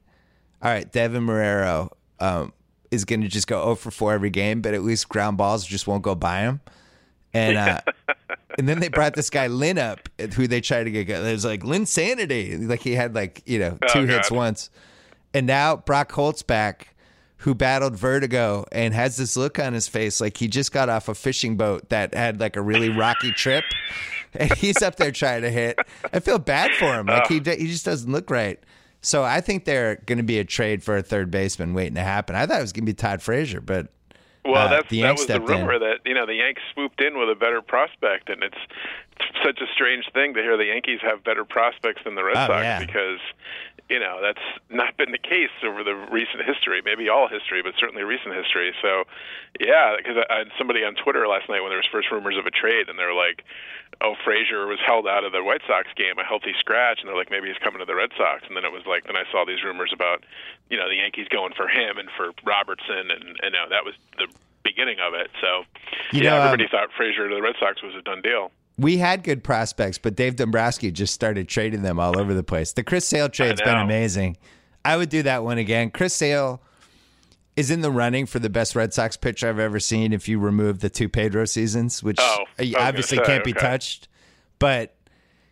[0.64, 2.54] "All right, Deven Marrero um,
[2.90, 5.66] is going to just go 0 for 4 every game, but at least ground balls
[5.66, 6.62] just won't go by him."
[7.34, 7.82] And uh,
[8.58, 11.10] and then they brought this guy Lin up, who they tried to get.
[11.10, 14.70] It was like Lin Sanity, like he had like you know two Oh, hits once,
[15.34, 16.96] and now Brock Holt's back,
[17.38, 21.08] who battled vertigo and has this look on his face like he just got off
[21.08, 23.64] a fishing boat that had like a really rocky trip.
[24.34, 25.80] And he's up there trying to hit.
[26.14, 27.08] I feel bad for him.
[27.08, 28.60] Like he he just doesn't look right.
[29.02, 32.02] So I think they're going to be a trade for a third baseman waiting to
[32.02, 32.36] happen.
[32.36, 33.88] I thought it was going to be Todd Frazier, but
[34.46, 35.60] Well, uh, that's the that was the stepped in.
[35.60, 38.58] rumor that you know the Yanks swooped in with a better prospect, and it's
[39.44, 42.48] such a strange thing to hear the Yankees have better prospects than the Red Oh,
[42.48, 42.80] Sox yeah.
[42.80, 43.20] because
[43.90, 47.74] you know that's not been the case over the recent history, maybe all history, but
[47.78, 48.74] certainly recent history.
[48.82, 49.04] So,
[49.60, 52.38] yeah, because I, I had somebody on Twitter last night when there was first rumors
[52.38, 53.44] of a trade, and they're like,
[54.02, 57.16] "Oh, Frazier was held out of the White Sox game, a healthy scratch," and they're
[57.18, 59.24] like, "Maybe he's coming to the Red Sox." And then it was like, then I
[59.32, 60.24] saw these rumors about,
[60.70, 63.84] you know, the Yankees going for him and for Robertson, and and you know, that
[63.86, 64.28] was the
[64.64, 65.32] beginning of it.
[65.42, 65.64] So,
[66.12, 68.52] You yeah, know, um, everybody thought Frazier to the Red Sox was a done deal.
[68.78, 72.74] we had good prospects, but Dave Dombrowski just started trading them all over the place.
[72.74, 74.38] The Chris Sale trade's been amazing.
[74.86, 75.92] I would do that one again.
[75.92, 76.62] Chris Sale
[77.56, 80.40] is in the running for the best Red Sox pitcher I've ever seen if you
[80.40, 84.08] remove the two Pedro seasons, which Oh, I was gonna obviously say, can't be touched.
[84.60, 84.96] But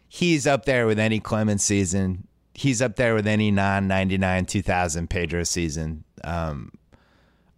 [0.08, 2.28] he's up there with any Clemens season.
[2.54, 6.04] He's up there with any non 99 2000 Pedro season.
[6.24, 6.72] Um,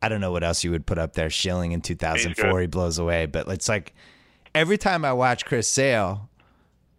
[0.02, 1.30] I don't know what else you would put up there.
[1.30, 3.26] Schilling in 2004, he blows away.
[3.26, 3.94] But it's like
[4.56, 6.30] every time I watch Chris Sale,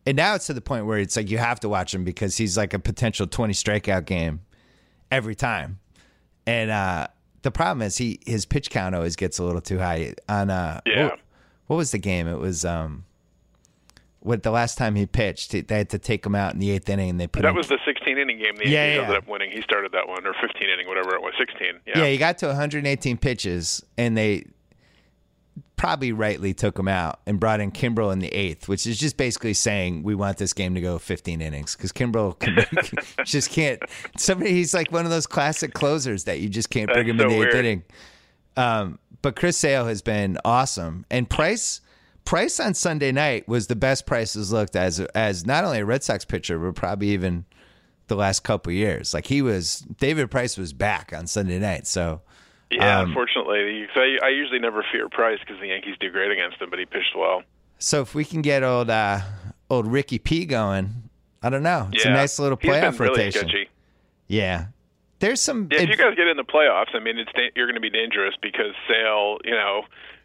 [0.07, 2.37] and now it's to the point where it's like you have to watch him because
[2.37, 4.41] he's like a potential 20 strikeout game
[5.11, 5.79] every time.
[6.47, 7.09] And uh,
[7.43, 10.15] the problem is he his pitch count always gets a little too high.
[10.29, 11.05] On uh, Yeah.
[11.05, 11.21] what,
[11.67, 12.27] what was the game?
[12.29, 13.05] It was um,
[14.21, 16.89] what the last time he pitched, they had to take him out in the eighth
[16.91, 17.57] inning, and they put That him.
[17.57, 18.57] was the 16 inning game.
[18.57, 19.01] The Yeah, yeah.
[19.03, 19.51] ended up winning.
[19.51, 21.33] He started that one, or 15 inning, whatever it was.
[21.39, 21.69] 16.
[21.87, 21.99] Yeah.
[22.01, 24.45] yeah, he got to 118 pitches, and they
[25.77, 29.17] probably rightly took him out and brought in Kimbrel in the eighth, which is just
[29.17, 32.59] basically saying we want this game to go 15 innings because Kimbrel can,
[33.25, 33.81] just can't.
[34.19, 37.27] Somebody, he's like one of those classic closers that you just can't bring That's him
[37.27, 37.83] in so the eighth inning.
[38.57, 41.81] Um, but Chris Sale has been awesome, and Price.
[42.27, 45.85] Price on Sunday night was the best Price has looked as as not only a
[45.87, 47.47] Red Sox pitcher, but probably even
[48.09, 49.15] the last couple years.
[49.15, 51.87] Like he was, David Price was back on Sunday night.
[51.87, 52.21] So
[52.71, 56.61] Yeah, Um, unfortunately, I, I usually never fear Price because the Yankees do great against
[56.61, 57.43] him, but he pitched well.
[57.79, 59.21] So if we can get old uh,
[59.69, 61.11] old Ricky P going,
[61.43, 61.89] I don't know.
[61.93, 62.13] It's yeah.
[62.13, 63.49] a nice little playoff really rotation.
[63.49, 63.69] sketchy.
[64.29, 64.67] Yeah,
[65.19, 65.69] there's some.
[65.71, 67.91] Yeah, if you guys get in the playoffs, I mean, it's you're going to be
[67.91, 69.83] dangerous because Sale, you know,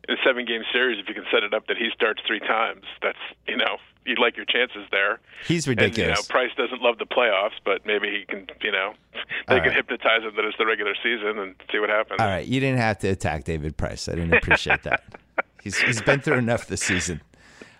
[0.08, 2.40] in a seven game series, if you can set it up that he starts three
[2.40, 5.20] times, that's you know, you'd like your chances there.
[5.48, 6.28] he's And you know, ridiculous.
[6.28, 8.94] Price doesn't love the playoffs, but maybe he can, you know,
[9.48, 9.88] they All can right.
[9.88, 12.20] hypnoptize him that it's the regular season and see what happens.
[12.20, 14.08] All right, you didn't have to attack David Price.
[14.08, 15.04] I didn't appreciate that.
[15.64, 17.22] He's he's been through enough this season.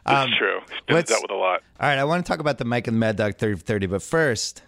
[0.08, 0.60] That's Um, true.
[0.88, 1.62] He's dealt with a lot.
[1.80, 3.62] All right, I want to talk about the Mike and the Mad Dog 30 for
[3.64, 4.64] 30, but first,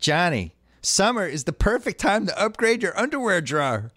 [0.00, 3.92] Johnny, summer is the perfect time to upgrade your underwear drawer.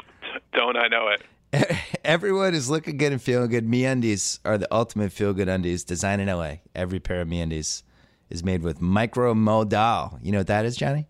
[0.54, 1.24] Don't I know it?
[2.04, 3.68] Everyone is looking good and feeling good.
[3.68, 6.56] MeUndies are the ultimate feel good undies designed in LA.
[6.76, 7.84] Every pair of MeUndies
[8.30, 10.20] is made with micro modal.
[10.22, 11.08] You know what that is, Johnny?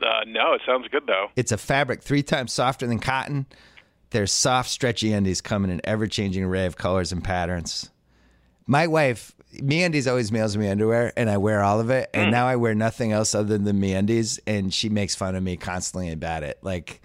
[0.00, 1.28] Uh, no, it sounds good though.
[1.36, 3.46] It's a fabric three times softer than cotton.
[4.10, 7.90] Their soft, stretchy undies come in an ever changing array of colors and patterns.
[8.66, 12.08] My wife, MeUndies always mails me underwear, and I wear all of it.
[12.14, 15.42] And now I wear nothing else other than the MeUndies, and she makes fun of
[15.42, 16.58] me constantly about it.
[16.62, 17.02] Like,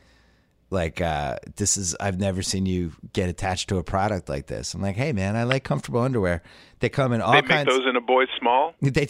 [0.75, 4.75] like uh, this is I've never seen you get attached to a product like this.
[4.75, 6.43] I'm like, hey man, I like comfortable underwear.
[6.81, 7.67] They come in all They make kinds.
[7.69, 8.75] those in a boy small.
[8.81, 9.07] They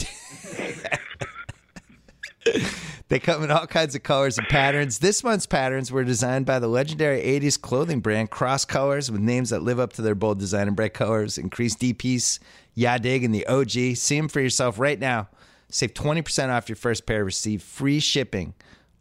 [3.07, 4.99] They come in all kinds of colors and patterns.
[4.99, 9.49] This month's patterns were designed by the legendary 80s clothing brand Cross Colors with names
[9.51, 11.37] that live up to their bold design and bright colors.
[11.37, 12.39] Increase D-Piece,
[12.75, 13.69] Yadig, and the OG.
[13.97, 15.27] See them for yourself right now.
[15.69, 17.23] Save 20% off your first pair.
[17.25, 18.53] Receive free shipping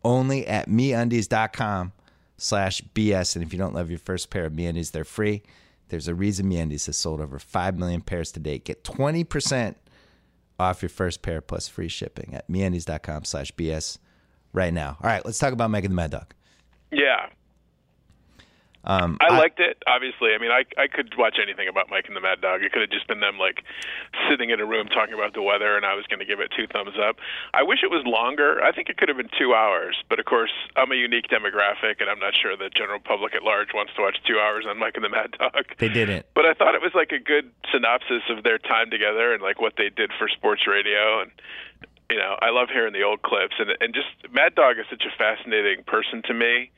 [0.04, 1.92] only at meundies.com
[2.44, 3.34] slash BS.
[3.34, 5.42] And if you don't love your first pair of MeUndies, they're free.
[5.88, 8.64] There's a reason MeUndies has sold over 5 million pairs to date.
[8.64, 9.76] Get 20%
[10.58, 13.98] off your first pair plus free shipping at meundies.com slash BS
[14.52, 14.98] right now.
[15.02, 16.34] All right, let's talk about Mike and the Mad Dog.
[16.90, 17.28] Yeah.
[18.86, 19.82] Um, I, liked it.
[19.86, 22.62] Obviously, I mean, I I could watch anything about Mike and the Mad Dog.
[22.62, 23.64] It could have just been them like
[24.28, 26.52] sitting in a room talking about the weather, and I was going to give it
[26.54, 27.16] two thumbs up.
[27.54, 28.62] I wish it was longer.
[28.62, 32.00] I think it could have been two hours, but of course, I'm a unique demographic,
[32.00, 34.78] and I'm not sure the general public at large wants to watch two hours on
[34.78, 35.64] Mike and the Mad Dog.
[35.78, 36.26] They didn't.
[36.34, 39.60] But I thought it was like a good synopsis of their time together and like
[39.60, 41.30] what they did for sports radio and
[42.10, 45.04] you know, I love hearing the old clips and and just Mad Dog is such
[45.04, 46.70] a fascinating person to me.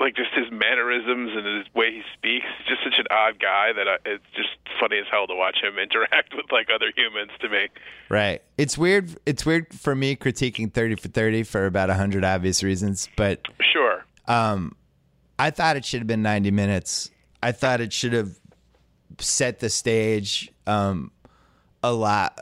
[0.00, 3.72] Like just his mannerisms and his way he speaks, he's just such an odd guy
[3.72, 7.30] that I, it's just funny as hell to watch him interact with like other humans.
[7.40, 7.68] To me,
[8.08, 8.42] Right.
[8.56, 9.16] It's weird.
[9.26, 14.04] It's weird for me critiquing 30 for 30 for about 100 obvious reasons, but sure.
[14.26, 14.76] um,
[15.38, 17.10] I thought it should have been 90 minutes.
[17.42, 18.38] I thought it should have
[19.20, 21.12] set the stage um,
[21.82, 22.38] a lot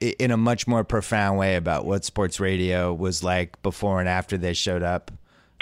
[0.00, 4.38] in a much more profound way about what sports radio was like before and after
[4.38, 5.10] they showed up.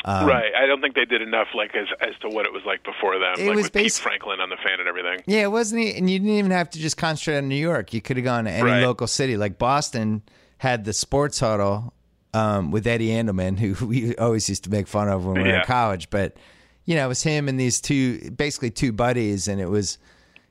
[0.05, 0.53] Um, right.
[0.55, 3.19] I don't think they did enough, like as as to what it was like before
[3.19, 5.21] them, It like was with Pete Franklin on the fan and everything.
[5.27, 7.93] Yeah, it wasn't, and you didn't even have to just concentrate on New York.
[7.93, 8.83] You could have gone to any Right.
[8.83, 9.37] local city.
[9.37, 10.23] Like Boston
[10.59, 11.93] had the sports huddle
[12.33, 15.57] um, with Eddie Andelman, who we always used to make fun of when we were
[15.61, 16.11] in college.
[16.11, 16.37] But
[16.85, 19.99] you know, it was him and these two, basically two buddies, and it was,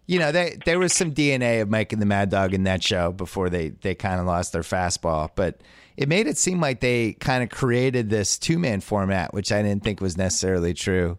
[0.05, 2.83] you know, they, there was some DNA of Mike and the Mad Dog in that
[2.83, 5.61] show before they they kind of lost their fastball, but.
[5.97, 9.61] It made it seem like they kind of created this two man format, which I
[9.63, 11.17] didn't think was necessarily true.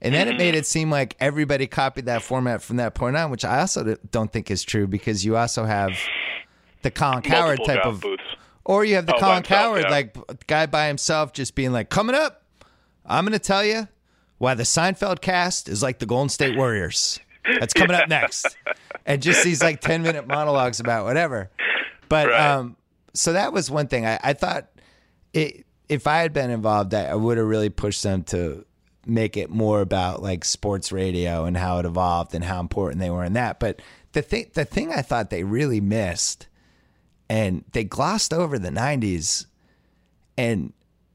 [0.00, 3.30] And then it made it seem like everybody copied that format from that point on,
[3.32, 5.90] which I also don't think is true because you also have
[6.82, 8.22] the Colin Cowherd type of, booths.
[8.64, 9.90] or you have the Oh, Colin himself, Cowherd yeah.
[9.90, 12.44] like guy by himself just being like, coming up,
[13.06, 13.88] I'm going to tell you
[14.36, 17.18] why the Seinfeld cast is like the Golden State Warriors.
[17.58, 18.56] That's coming up next,
[19.04, 21.50] and just these like ten minute monologues about whatever.
[22.08, 22.40] But Right.
[22.40, 22.76] um,
[23.14, 24.06] so that was one thing.
[24.06, 24.68] I, I thought
[25.32, 28.64] it, if I had been involved, I, I would have really pushed them to
[29.06, 33.10] make it more about like sports radio and how it evolved and how important they
[33.10, 33.58] were in that.
[33.58, 33.80] But
[34.12, 36.46] the thing, the thing I thought they really missed,
[37.28, 39.46] and they glossed over the '90s,
[40.36, 40.72] and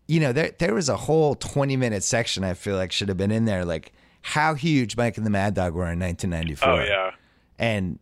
[0.08, 3.18] you know there there was a whole 20 minute section I feel like should have
[3.18, 6.84] been in there, like how huge Mike and the Mad Dog were in 1994 Oh
[6.84, 7.12] yeah.
[7.60, 8.00] and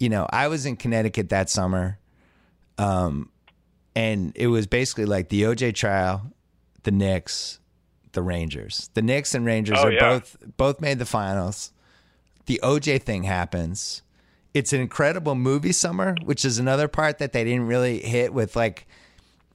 [0.00, 1.98] you know i was in connecticut that summer
[2.78, 3.28] um
[3.96, 6.32] and it was basically like the oj trial
[6.82, 7.58] the knicks
[8.12, 10.00] the rangers the knicks and rangers Oh, are yeah.
[10.08, 11.72] both both made the finals
[12.46, 14.02] the oj thing happens
[14.52, 18.54] it's an incredible movie summer which is another part that they didn't really hit with
[18.56, 18.86] like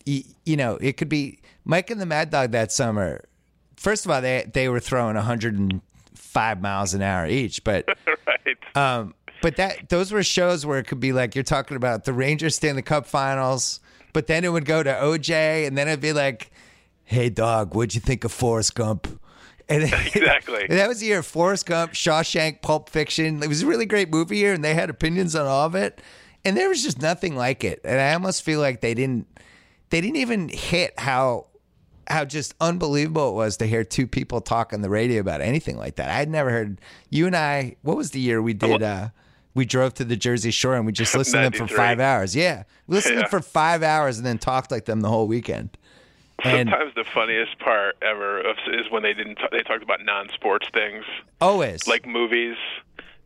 [0.06, 0.24] you
[0.58, 3.22] know it could be mike and the mad dog that summer
[3.76, 7.88] first of all they they were throwing 105 miles an hour each but
[8.28, 8.78] right.
[8.78, 12.14] um, but that those were shows where it could be like you're talking about the
[12.14, 13.80] Rangers stay in the Cup Finals,
[14.14, 16.52] but then it would go to OJ, and then it'd be like,
[17.06, 19.08] "Hey, dog, what'd you think of Forrest Gump?"
[19.68, 20.64] And then- Exactly.
[20.64, 23.42] and that was the year of Forrest Gump, Shawshank, Pulp Fiction.
[23.44, 26.02] It was a really great movie year, and they had opinions on all of it.
[26.46, 27.82] And there was just nothing like it.
[27.84, 29.28] And I almost feel like they didn't
[29.90, 31.48] they didn't even hit how
[32.08, 35.78] how just unbelievable it was to hear two people talk on the radio about anything
[35.78, 36.10] like that.
[36.10, 36.80] I had never heard
[37.10, 37.76] you and I.
[37.82, 38.82] What was the year we did?
[38.82, 39.10] Uh,
[39.60, 42.34] we drove to the Jersey Shore and we just listened to them for five hours.
[42.36, 45.28] Yeah, we listened to them for five hours and then talked like them the whole
[45.28, 45.78] weekend.
[46.46, 49.36] And Sometimes the funniest part ever is when they didn't.
[49.36, 51.04] T- they talked about non-sports things
[51.42, 52.56] always like movies.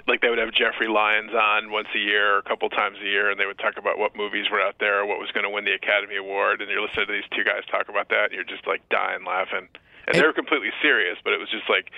[0.08, 3.06] Like they would have Jeffrey Lyons on once a year or a couple times a
[3.06, 5.46] year, and they would talk about what movies were out there or what was going
[5.46, 6.60] to win the Academy Award.
[6.60, 9.24] And you're listening to these two guys talk about that, and you're just like dying
[9.24, 9.70] laughing.
[10.08, 11.92] And they were completely serious, but it was just like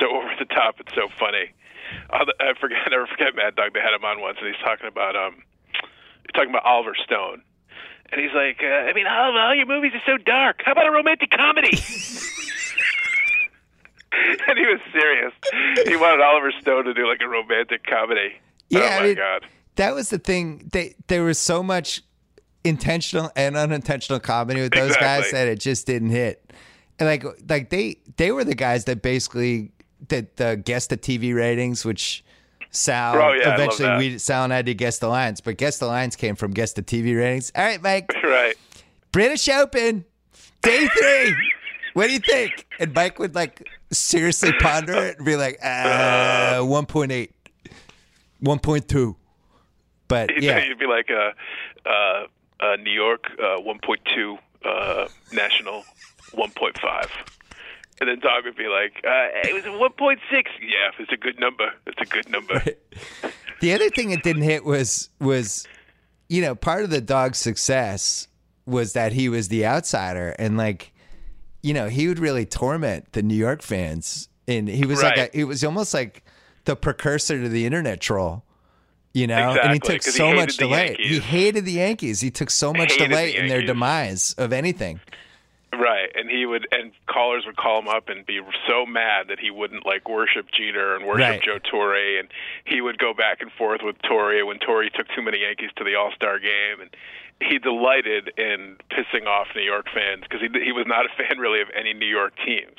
[0.00, 0.80] so over the top.
[0.80, 1.52] It's so funny.
[2.10, 2.78] I'll, I forget.
[2.86, 3.72] I never forget Mad Dog.
[3.74, 5.42] They had him on once, and he's talking about um,
[6.22, 7.42] he's talking about Oliver Stone.
[8.12, 10.60] And he's like, uh, I mean, all, all your movies are so dark.
[10.64, 11.72] How about a romantic comedy?
[14.46, 15.32] and he was serious.
[15.86, 18.34] He wanted Oliver Stone to do like a romantic comedy.
[18.68, 19.46] Yeah, oh my mean, god.
[19.76, 20.68] that was the thing.
[20.72, 22.02] They there was so much
[22.64, 26.52] intentional and unintentional comedy with those guys that it just didn't hit.
[26.98, 29.72] And like like they they were the guys that basically
[30.08, 32.24] that the guess the TV ratings, which
[32.70, 35.86] Sal Oh, yeah, eventually we Sal and I did guess the lines, but guess the
[35.86, 37.52] lines came from guess the TV ratings.
[37.54, 38.54] All right, Mike, Right.
[39.12, 40.04] British Open,
[40.62, 41.34] day three.
[41.92, 42.66] what do you think?
[42.78, 47.28] And Mike would like seriously ponder it and be like, uh, 1.8,
[48.42, 49.16] 1.2.
[50.08, 52.26] But He'd, yeah, he'd be like uh, uh,
[52.60, 55.84] uh, New York uh, 1.2, uh, national
[56.32, 57.08] 1.5.
[58.02, 60.18] And then Dog would be like, uh, it was 1.6.
[60.32, 61.72] Yeah, it's a good number.
[61.86, 62.60] It's a good number.
[63.60, 65.68] the other thing it didn't hit was was,
[66.28, 68.26] you know, part of the dog's success
[68.66, 70.92] was that he was the outsider and like,
[71.62, 75.30] you know, he would really torment the New York fans, and he was like Right.
[75.32, 76.24] a, he was almost like
[76.64, 78.42] the precursor to the internet troll.
[79.14, 80.96] You know, and he took 'cause he so much the delay.
[80.98, 82.20] He hated the Yankees.
[82.20, 84.98] He took so much delay the in their demise of anything.
[85.72, 89.38] Right, and he would, and callers would call him up and be so mad that
[89.40, 91.42] he wouldn't like worship Jeter and worship Right.
[91.42, 92.28] Joe Torre, and
[92.66, 95.84] he would go back and forth with Torre when Torre took too many Yankees to
[95.84, 96.90] the All Star game, and
[97.40, 101.38] he delighted in pissing off New York fans because he he was not a fan
[101.38, 102.76] really of any New York teams,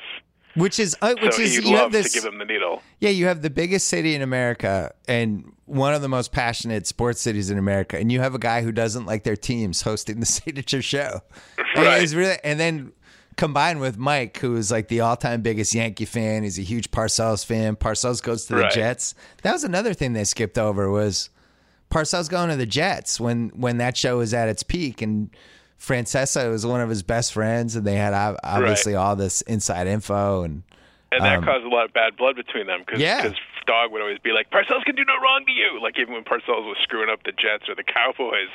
[0.56, 2.80] Which is uh, which so is you have this to give him the needle.
[3.00, 7.20] Yeah, you have the biggest city in America and one of the most passionate sports
[7.20, 10.26] cities in America, and you have a guy who doesn't like their teams hosting the
[10.38, 11.20] signature show.
[11.74, 12.02] And Right.
[12.02, 12.92] it's really, and then
[13.36, 16.44] combined with Mike, who is like the all-time biggest Yankee fan.
[16.44, 17.74] He's a huge Parcells fan.
[17.74, 18.72] Parcells goes to the Right.
[18.72, 19.14] Jets.
[19.42, 21.30] That was another thing they skipped over was
[21.90, 25.30] Parcells going to the Jets when when that show was at its peak, and
[25.86, 29.86] Francesa was one of his best friends, and they had ob- obviously all this inside
[29.86, 30.62] info and.
[31.12, 33.30] And that Um, caused a lot of bad blood between them because Yeah.
[33.66, 35.80] Dog would always be like, Parcells can do no wrong to you.
[35.80, 38.48] Like even when Parcells was screwing up the Jets or the Cowboys,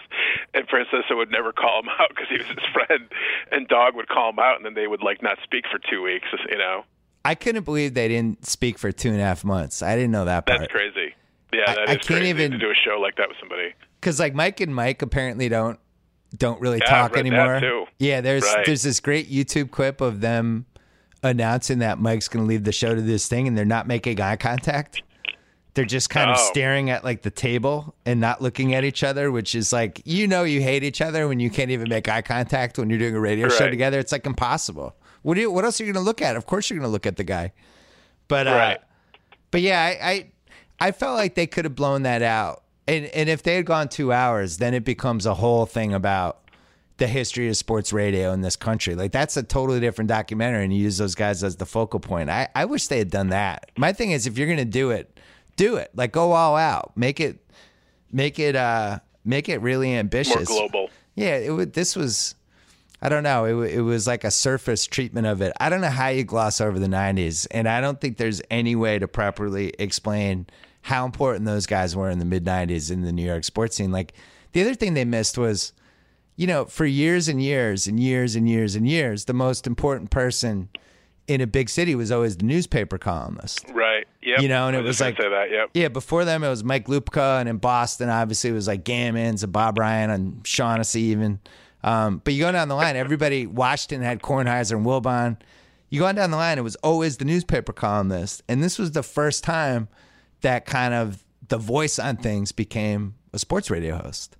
[0.53, 3.07] and Francesa would never call him out because he was his friend,
[3.51, 6.01] and Dog would call him out, and then they would like not speak for two
[6.03, 6.27] weeks.
[6.49, 6.83] You know,
[7.23, 9.81] I couldn't believe they didn't speak for two and a half months.
[9.81, 10.59] I didn't know that part.
[10.59, 11.15] that's crazy.
[11.53, 13.73] Yeah, I- that is I can't even- to do a show like that with somebody.
[14.01, 15.79] because like Mike and Mike apparently don't
[16.37, 17.87] don't really Yeah, talk anymore.
[17.97, 18.65] Yeah, there's Right.
[18.65, 20.65] there's this great YouTube clip of them
[21.23, 24.21] announcing that Mike's going to leave the show to this thing, and they're not making
[24.21, 25.01] eye contact.
[25.73, 26.49] They're just kind of Oh.
[26.49, 30.27] staring at like the table and not looking at each other, which is like you
[30.27, 33.15] know you hate each other when you can't even make eye contact when you're doing
[33.15, 33.99] a radio show together.
[33.99, 34.95] It's like impossible.
[35.21, 35.51] What do you?
[35.51, 36.35] What else are you going to look at?
[36.35, 37.51] Of course you're going to look at the guy.
[38.27, 38.77] But uh,
[39.51, 40.25] but yeah, I, I
[40.87, 42.63] I felt like they could have blown that out.
[42.89, 46.39] And and if they had gone two hours, then it becomes a whole thing about
[46.97, 48.95] the history of sports radio in this country.
[48.95, 52.29] Like that's a totally different documentary and you use those guys as the focal point.
[52.29, 53.71] I, I wish they had done that.
[53.77, 55.19] My thing is if you're gonna do it,
[55.55, 55.91] do it.
[55.93, 56.91] Like go all out.
[56.95, 57.39] Make it
[58.11, 60.49] make it uh make it really ambitious.
[60.49, 60.89] More global.
[61.15, 61.73] Yeah, it would.
[61.73, 62.35] This was,
[63.01, 63.45] I don't know.
[63.45, 65.53] It it was like a surface treatment of it.
[65.59, 68.75] I don't know how you gloss over the '90s, and I don't think there's any
[68.75, 70.47] way to properly explain
[70.81, 73.91] how important those guys were in the mid '90s in the New York sports scene.
[73.91, 74.13] Like
[74.53, 75.73] the other thing they missed was,
[76.35, 80.09] you know, for years and years and years and years and years, the most important
[80.09, 80.69] person
[81.27, 83.63] in a big city was always the newspaper columnist.
[83.71, 84.07] Right.
[84.23, 84.41] Yeah.
[84.41, 85.51] You know, and it was like- say that.
[85.51, 85.69] Yep.
[85.75, 89.43] Yeah, before them it was Mike Lupica, and in Boston, obviously it was like Gammons
[89.43, 91.39] and Bob Ryan and Shaughnessy even.
[91.83, 95.37] Um, but you go down the line, everybody Washington had Kornheiser and Wilbon.
[95.91, 98.91] You go on down the line, it was always the newspaper columnist, and this was
[98.91, 99.87] the first time
[100.41, 104.35] that kind of the voice on things became a sports radio host.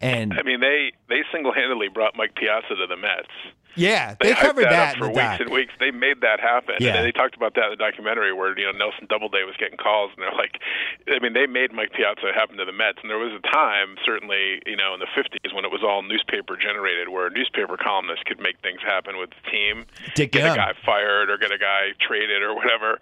[0.00, 3.32] And I mean, they they single handedly brought Mike Piazza to the Mets.
[3.76, 5.40] yeah, They, they, covered that, that, for weeks doc.
[5.40, 5.72] and weeks.
[5.80, 6.76] They made that happen.
[6.80, 6.96] Yeah.
[6.96, 9.76] And they talked about that in the documentary where, you know, Nelson Doubleday was getting
[9.76, 10.60] calls and they're like
[11.08, 13.96] I mean, they made Mike Piazza happen to the Mets and there was a time,
[14.04, 17.76] certainly, you know, in the fifties when it was all newspaper generated where a newspaper
[17.80, 19.86] columnist could make things happen with the team.
[20.14, 20.60] Dick get Young.
[20.60, 23.00] a guy fired or get a guy traded or whatever.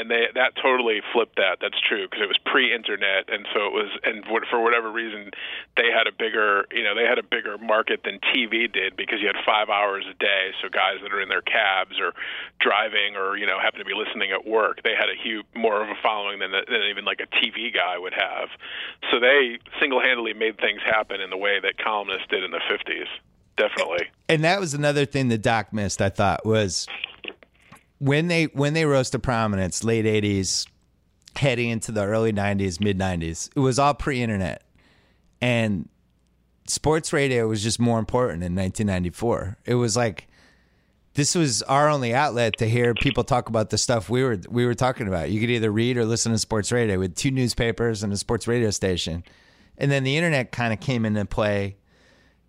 [0.00, 1.58] And they that totally flipped that.
[1.60, 3.90] That's true because it was pre-internet, and so it was.
[4.02, 5.30] And for whatever reason,
[5.76, 9.20] they had a bigger, you know, they had a bigger market than TV did because
[9.20, 10.56] you had five hours a day.
[10.62, 12.14] So guys that are in their cabs or
[12.60, 15.82] driving or you know happen to be listening at work, they had a huge more
[15.82, 18.48] of a following than than even like a TV guy would have.
[19.10, 23.08] So they single-handedly made things happen in the way that columnists did in the 50s.
[23.56, 24.08] Definitely.
[24.28, 26.00] and that was another thing the doc missed.
[26.00, 26.86] I thought was
[28.00, 30.66] when they when they rose to prominence, late '80s,
[31.36, 33.50] heading into the early '90s, mid '90s.
[33.54, 34.64] It was all pre-internet,
[35.40, 35.88] and
[36.66, 39.58] sports radio was just more important in 1994.
[39.66, 40.26] It was like
[41.14, 44.64] this was our only outlet to hear people talk about the stuff we were we
[44.64, 45.30] were talking about.
[45.30, 48.48] You could either read or listen to sports radio with two newspapers and a sports
[48.48, 49.22] radio station.
[49.76, 51.76] And then the internet kind of came into play,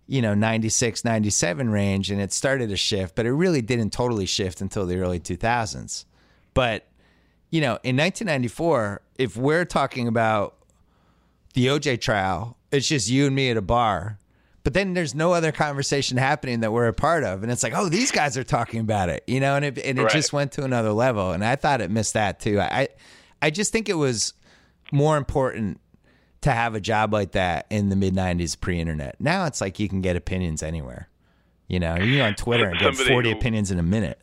[0.06, 4.26] you know, 96, 97 range and it started to shift, but it really didn't totally
[4.26, 6.04] shift until the early 2000s.
[6.54, 6.86] But,
[7.50, 10.56] you know, in 1994, if we're talking about
[11.54, 14.18] the OJ trial, it's just you and me at a bar.
[14.64, 17.72] But then there's no other conversation happening that we're a part of, and it's like,
[17.74, 20.12] oh, these guys are talking about it, you know, and it and it Right.
[20.12, 22.60] just went to another level, and I thought it missed that too.
[22.60, 22.86] I,
[23.42, 24.34] I just think it was
[24.92, 25.80] more important
[26.42, 29.16] to have a job like that in the mid '90s, pre-internet.
[29.20, 31.08] Now it's like you can get opinions anywhere,
[31.68, 34.18] you know, you on Twitter and get 40 who- opinions in a minute.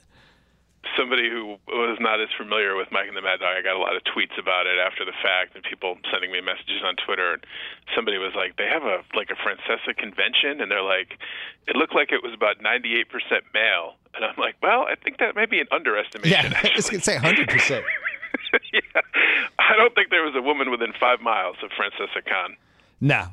[0.97, 3.79] somebody who was not as familiar with Mike and the Mad Dog, I got a
[3.79, 7.33] lot of tweets about it after the fact, and people sending me messages on Twitter.
[7.33, 7.43] And
[7.95, 11.17] somebody was like, "They have a like a Francesa convention," and they're like,
[11.67, 13.07] "It looked like it was about 98%
[13.53, 16.89] male." And I'm like, "Well, I think that may be an underestimation." Yeah, I was
[16.89, 17.47] gonna say 100.
[18.73, 19.01] yeah,
[19.59, 22.55] I don't think there was a woman within five miles of Francesa Khan.
[23.01, 23.27] No,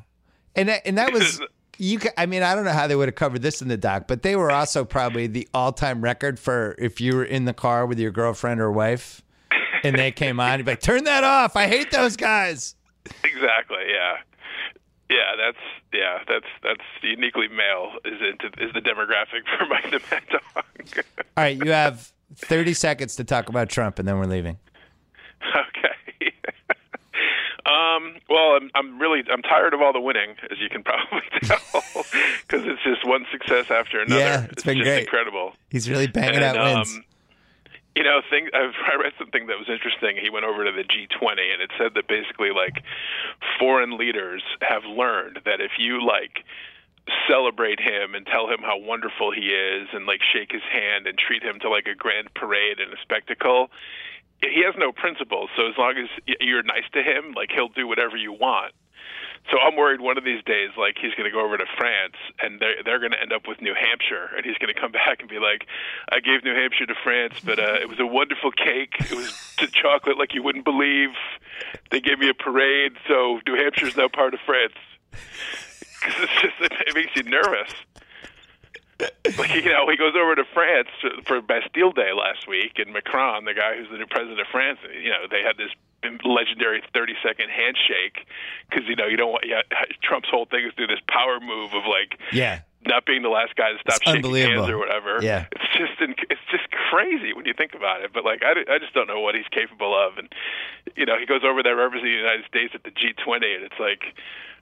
[0.55, 1.41] and that, and that was
[1.77, 1.99] you.
[2.17, 4.23] I mean, I don't know how they would have covered this in the doc, but
[4.23, 7.99] they were also probably the all-time record for if you were in the car with
[7.99, 9.21] your girlfriend or wife,
[9.83, 11.55] and they came on, you'd be like, "Turn that off!
[11.55, 12.75] I hate those guys."
[13.23, 13.83] Exactly.
[13.89, 14.17] Yeah.
[15.09, 15.57] Yeah, that's
[15.93, 21.05] yeah, that's that's uniquely male is into is the demographic for Mike the Mad Dog.
[21.37, 24.57] All right, you have 30 seconds to talk about Trump, and then we're leaving.
[25.69, 26.31] Okay.
[27.65, 31.21] Um, well, I'm, I'm really I'm tired of all the winning, as you can probably
[31.43, 34.19] tell, because it's just one success after another.
[34.21, 35.01] Yeah, it's been just great.
[35.03, 35.51] incredible.
[35.69, 36.95] He's really banging And, out wins.
[36.95, 37.03] um,
[37.95, 40.15] you know, thing I've, I read something that was interesting.
[40.21, 42.83] He went over to the G20, and it said that basically, like,
[43.59, 46.45] foreign leaders have learned that if you like
[47.27, 51.17] celebrate him and tell him how wonderful he is, and like shake his hand and
[51.17, 53.69] treat him to like a grand parade and a spectacle,
[54.41, 55.49] he has no principles.
[55.55, 56.09] So as long as
[56.39, 58.73] you're nice to him, like he'll do whatever you want.
[59.51, 62.15] So I'm worried one of these days, like he's going to go over to France,
[62.41, 64.91] and they're they're going to end up with New Hampshire, and he's going to come
[65.07, 65.65] back and be like,
[66.11, 68.95] "I gave New Hampshire to France, but uh, it was a wonderful cake.
[68.99, 71.11] It was t- chocolate like you wouldn't believe.
[71.91, 74.73] They gave me a parade, so New Hampshire's now part of France."
[75.99, 77.73] Because it's just it makes you nervous.
[79.37, 80.89] Like you know, he goes over to France
[81.25, 84.79] for Bastille Day last week, and Macron, the guy who's the new president of France,
[84.89, 85.69] you know, they had this
[86.23, 88.27] legendary 30 second handshake
[88.69, 89.61] because you know you don't want yeah,
[90.01, 92.61] Trump's whole thing is do this power move of like yeah.
[92.85, 95.19] not being the last guy to stop It's shaking hands or whatever.
[95.21, 95.45] Yeah.
[95.51, 95.93] it's just
[96.29, 98.11] it's just crazy when you think about it.
[98.13, 100.31] But like I, I just don't know what he's capable of, and
[100.95, 103.79] you know he goes over there representing the United States at the G20, and it's
[103.79, 104.15] like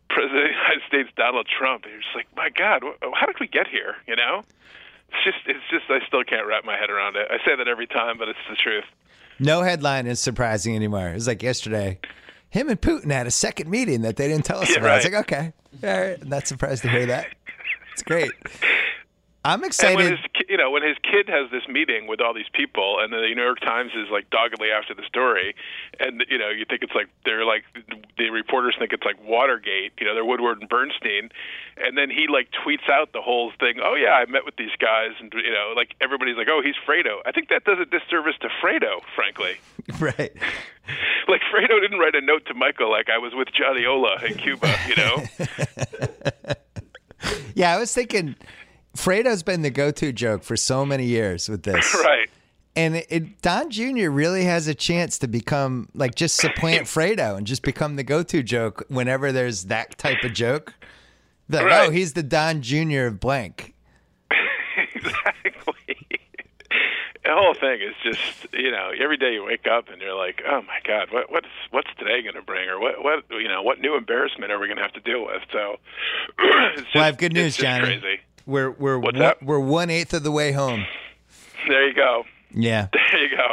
[0.09, 1.83] President of the United States Donald Trump.
[1.83, 2.83] And you're just like, my God,
[3.13, 3.95] how did we get here?
[4.07, 4.43] You know,
[5.09, 7.27] it's just it's just I still can't wrap my head around it.
[7.29, 8.85] I say that every time, but it's the truth.
[9.39, 11.09] No headline is surprising anymore.
[11.09, 11.99] It was like yesterday.
[12.49, 14.91] Him and Putin had a second meeting that they didn't tell us Yeah, about.
[14.91, 15.53] I was like, okay,
[15.83, 16.17] all right.
[16.21, 17.27] I'm not surprised to hear that.
[17.91, 18.31] It's great.
[19.45, 20.11] I'm And when excited.
[20.17, 20.19] his,
[20.49, 23.41] you know, when his kid has this meeting with all these people, and the New
[23.41, 25.53] York Times is like doggedly after the story,
[25.99, 27.63] and you know, you think it's like they're like
[28.17, 31.29] the reporters think it's like Watergate, you know, they're Woodward and Bernstein,
[31.77, 33.75] and then he like tweets out the whole thing.
[33.83, 36.75] Oh yeah, I met with these guys, and you know, like everybody's like, oh, he's
[36.87, 37.19] Fredo.
[37.25, 39.57] I think that does a disservice to Fredo, frankly.
[39.99, 40.31] right.
[41.27, 44.35] Like Fredo didn't write a note to Michael like I was with Johnny Ola in
[44.35, 45.23] Cuba, you know.
[47.55, 48.35] Yeah, I was thinking
[48.95, 51.93] Fredo's been the go-to joke for so many years with this.
[52.03, 52.29] right.
[52.77, 54.09] And it, it, Don Jr.
[54.09, 58.43] really has a chance to become like just supplant Fredo and just become the go-to
[58.43, 60.73] joke whenever there's that type of joke.
[61.49, 61.87] Be Like, oh, Right.
[61.87, 63.05] oh, he's the Don Jr.
[63.05, 63.73] of blank.
[64.93, 65.97] exactly.
[67.23, 70.41] The whole thing is just you know every day you wake up and you're like,
[70.47, 73.63] oh my god, what what's what's today going to bring, or what what you know
[73.63, 75.41] what new embarrassment are we going to have to deal with?
[75.51, 75.77] So,
[76.75, 77.99] just, Well, I have good news, it's Johnny.
[77.99, 78.19] Crazy.
[78.45, 79.43] We're we're What's one, that?
[79.43, 80.85] we're one eighth of the way home.
[81.67, 82.23] There you go.
[82.51, 82.87] Yeah.
[83.11, 83.43] There you go.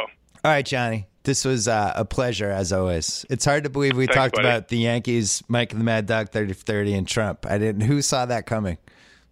[0.45, 1.07] All right, Johnny.
[1.23, 3.25] This was uh, a pleasure as always.
[3.29, 4.47] It's hard to believe we Thanks, talked buddy.
[4.47, 7.45] about the Yankees, Mike and the Mad Dog, thirty for thirty, and Trump.
[7.49, 7.81] I didn't.
[7.83, 8.73] Who saw that coming?
[8.73, 8.79] It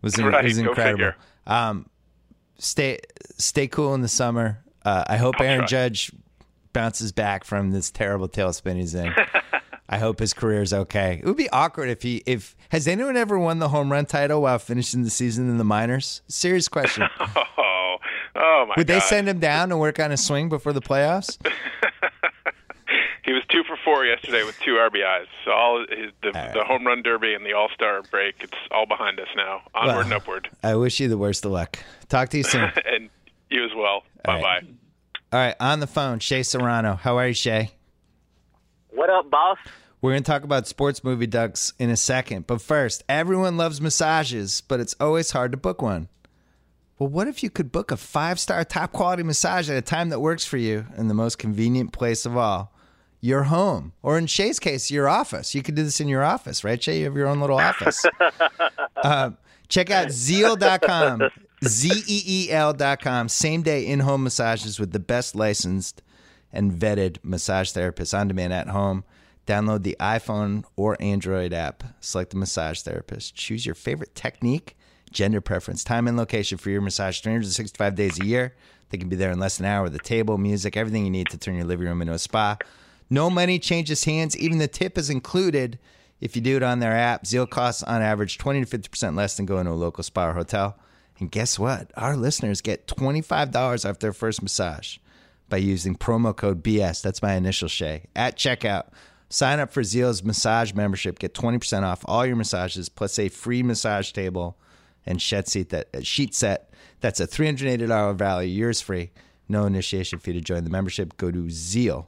[0.02, 1.12] was it Right, was incredible.
[1.46, 1.88] Um,
[2.60, 3.00] stay
[3.38, 4.64] stay cool in the summer.
[4.86, 5.68] Uh, I hope I'll Aaron try.
[5.68, 6.12] Judge
[6.72, 9.14] bounces back from this terrible tailspin he's in.
[9.92, 11.20] I hope his career is okay.
[11.22, 14.42] It would be awkward if he if has anyone ever won the home run title
[14.42, 16.22] while finishing the season in the minors?
[16.28, 17.04] Serious question.
[17.58, 17.98] Oh,
[18.36, 18.78] oh my god.
[18.78, 18.96] Would god.
[18.96, 21.38] they send him down to work on a swing before the playoffs?
[23.24, 25.28] He was two for four yesterday with two RBIs.
[25.46, 28.86] So all his, the, the home run derby and the All Star break, it's all
[28.88, 29.62] behind us now.
[29.76, 30.04] Onward Well.
[30.06, 30.50] and upward.
[30.64, 31.80] I wish you the worst of luck.
[32.10, 32.72] Talk to you soon.
[32.86, 33.10] And
[33.50, 34.04] you as well.
[34.26, 34.64] Bye right.
[35.32, 35.40] bye.
[35.40, 36.96] right, on the phone, Shea Serrano.
[36.96, 37.70] How are you, Shea?
[38.90, 39.58] What up, boss?
[40.02, 42.48] We're going to talk about sports movie dunks in a second.
[42.48, 46.10] But first, everyone loves massages, but it's always hard to book one.
[46.98, 50.10] Well, what if you could book a five star top quality massage at a time
[50.10, 52.72] that works for you in the most convenient place of all?
[53.24, 55.54] Your home, or in Shea's case, your office.
[55.54, 56.98] You could do this in your office, right, Shea?
[56.98, 58.04] You have your own little office.
[59.04, 59.38] Um,
[59.68, 61.30] check out zeel.com,
[61.64, 63.30] Z E E L.com.
[63.30, 66.02] Same day in home massages with the best licensed
[66.52, 69.04] and vetted massage therapists on demand at home.
[69.48, 71.84] Download the iPhone or Android app.
[72.00, 73.36] Select the massage therapist.
[73.36, 74.78] Choose your favorite technique,
[75.12, 78.56] gender preference, time and location for your massage 365 days a year.
[78.90, 81.12] They can be there in less than an hour with a table, music, everything you
[81.12, 82.58] need to turn your living room into a spa.
[83.10, 84.38] No money changes hands.
[84.38, 85.80] Even the tip is included
[86.20, 87.24] if you do it on their app.
[87.24, 90.34] Zeel costs on average 20 to 50% less than going to a local spa or
[90.34, 90.78] hotel.
[91.20, 91.92] And guess what?
[91.96, 94.98] Our listeners get $25 off their first massage
[95.50, 97.02] by using promo code BS.
[97.02, 98.06] That's my initial Shea.
[98.16, 98.88] At checkout,
[99.32, 101.18] sign up for Zeel's massage membership.
[101.18, 104.58] Get 20% off all your massages plus a free massage table
[105.06, 106.70] and shed seat that uh, sheet set.
[107.00, 108.50] That's a $380 value.
[108.50, 109.12] Yours free.
[109.50, 111.18] No initiation fee to join the membership.
[111.18, 112.08] Go to Zeel,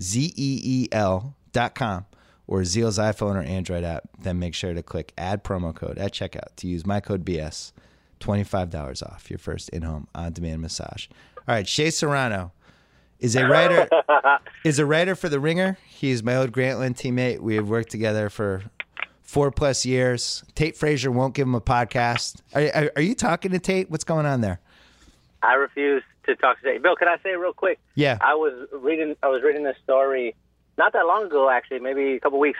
[0.00, 2.06] Z E E L dot com
[2.46, 4.04] or Zeel's iPhone or Android app.
[4.20, 7.72] Then make sure to click add promo code at checkout to use my code BS.
[8.20, 11.08] $25 off your first in home on demand massage.
[11.36, 12.52] All right, Shea Serrano
[13.20, 13.88] is a writer
[14.64, 15.78] is a writer for The Ringer.
[15.86, 17.40] He's my old Grantland teammate.
[17.40, 18.64] We have worked together for
[19.22, 20.44] four plus years.
[20.54, 22.40] Tate Frazier won't give him a podcast.
[22.54, 23.90] Are, are, you talking to Tate?
[23.90, 24.60] What's going on there?
[25.42, 26.82] I refuse to talk to Tate.
[26.82, 27.78] Bill, can I say real quick?
[27.94, 28.18] Yeah.
[28.20, 29.16] I was reading.
[29.22, 30.34] I was reading this story
[30.76, 32.58] not that long ago, actually, maybe a couple weeks.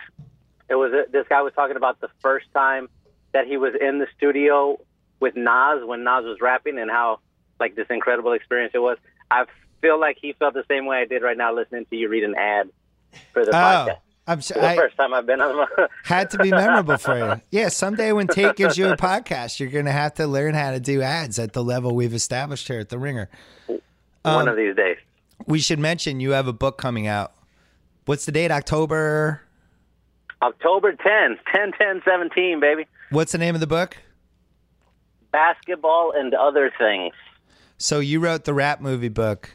[0.68, 2.88] It was this guy was talking about the first time
[3.32, 4.80] that he was in the studio
[5.20, 7.20] with Nas when Nas was rapping and how
[7.60, 8.96] like this incredible experience it was.
[9.30, 9.44] I
[9.84, 12.24] feel like he felt the same way I did right now listening to you read
[12.24, 12.70] an ad
[13.34, 13.98] for the Oh, podcast.
[14.26, 14.58] I'm sure.
[14.58, 15.66] the I, first time I've been on.
[16.04, 17.40] Had to be memorable for you.
[17.50, 20.70] Yeah, someday when Tate gives you a podcast, you're going to have to learn how
[20.70, 23.28] to do ads at the level we've established here at The Ringer.
[23.66, 23.80] one
[24.24, 24.96] Um, of these days.
[25.46, 27.34] We should mention you have a book coming out.
[28.06, 28.50] What's the date?
[28.50, 29.42] October.
[30.40, 32.86] October 10, 10, 10, 17, baby.
[33.10, 33.98] What's the name of the book?
[35.32, 37.12] Basketball and other things.
[37.76, 39.50] So you wrote the rap movie book,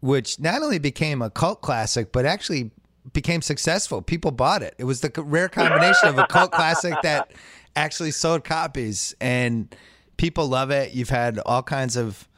[0.00, 2.70] which not only became a cult classic, but actually
[3.12, 4.02] became successful.
[4.02, 4.74] People bought it.
[4.78, 7.32] It was the rare combination of a cult classic that
[7.74, 9.74] actually sold copies, and
[10.16, 10.94] people love it.
[10.94, 12.28] You've had all kinds of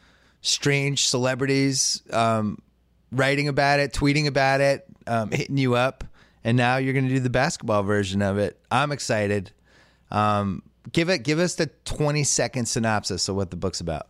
[0.43, 2.59] strange celebrities um,
[3.13, 6.05] writing about it, tweeting about it, um, hitting you up,
[6.45, 8.59] and now you're going to do the basketball version of it.
[8.71, 9.51] I'm excited.
[10.11, 11.23] Um, give it.
[11.23, 14.10] Give us the 20 second synopsis of what the book's about.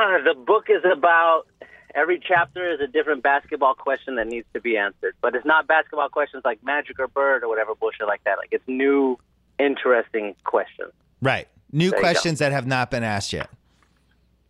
[0.00, 1.46] Ah, the book is about
[1.92, 5.14] every chapter is a different basketball question that needs to be answered.
[5.20, 8.38] But it's not basketball questions like Magic or Bird or whatever bullshit like that.
[8.38, 9.18] Like it's new,
[9.58, 10.92] interesting questions.
[11.20, 11.48] Right.
[11.72, 13.50] New There questions that have not been asked yet.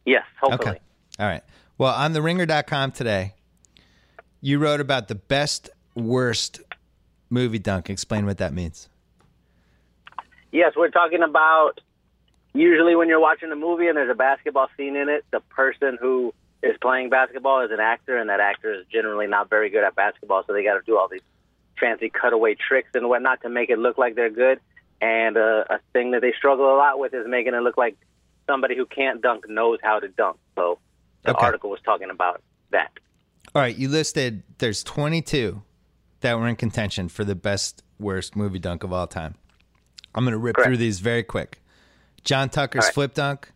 [0.04, 0.72] Yes, hopefully.
[0.72, 0.80] Okay.
[1.18, 1.42] All right.
[1.78, 3.34] Well, on theringer.com today,
[4.42, 6.60] you wrote about the best, worst
[7.30, 7.88] movie dunk.
[7.88, 8.90] Explain what that means.
[10.52, 11.80] Yes, we're talking about
[12.54, 15.98] usually when you're watching a movie and there's a basketball scene in it, the person
[16.00, 19.84] who is playing basketball is an actor, and that actor is generally not very good
[19.84, 21.20] at basketball, so they got to do all these
[21.80, 24.58] fancy cutaway tricks and whatnot to make it look like they're good.
[25.00, 27.96] And uh, a thing that they struggle a lot with is making it look like
[28.48, 30.38] somebody who can't dunk knows how to dunk.
[30.56, 30.78] So
[31.22, 31.46] the Okay.
[31.46, 32.90] article was talking about that.
[33.54, 33.76] All right.
[33.76, 35.62] You listed there's 22
[36.20, 39.36] that were in contention for the best, worst movie dunk of all time.
[40.16, 40.66] I'm going to rip Correct.
[40.66, 41.62] through these very quick.
[42.24, 42.94] John Tucker's right.
[42.94, 43.52] flip dunk.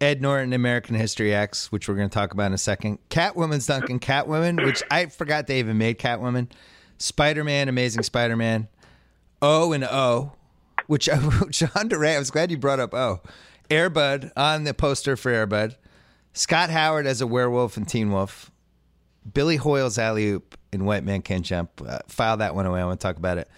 [0.00, 2.98] Ed Norton, American History X, which we're going to talk about in a second.
[3.10, 6.50] Catwoman's dunk in Catwoman, which I forgot they even made Catwoman.
[6.98, 8.68] Spider Man, Amazing Spider Man.
[9.40, 10.32] O and O,
[10.88, 11.06] which,
[11.40, 12.16] which underrated.
[12.16, 13.20] I was glad you brought up O.
[13.70, 15.76] Airbud on the poster for Airbud.
[16.32, 18.50] Scott Howard as a werewolf in Teen Wolf.
[19.32, 21.80] Billy Hoyle's alley oop in White Man Can't Jump.
[21.86, 22.80] Uh, file that one away.
[22.80, 23.48] I want to talk about it.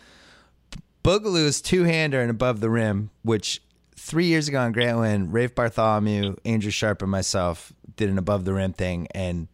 [1.03, 3.63] Boogaloo's two hander and above the rim, which
[4.07, 8.55] three years ago on Grantland, Rafe Bartholomew, Andrew Sharp, and myself did an above the
[8.55, 9.49] rim thing, and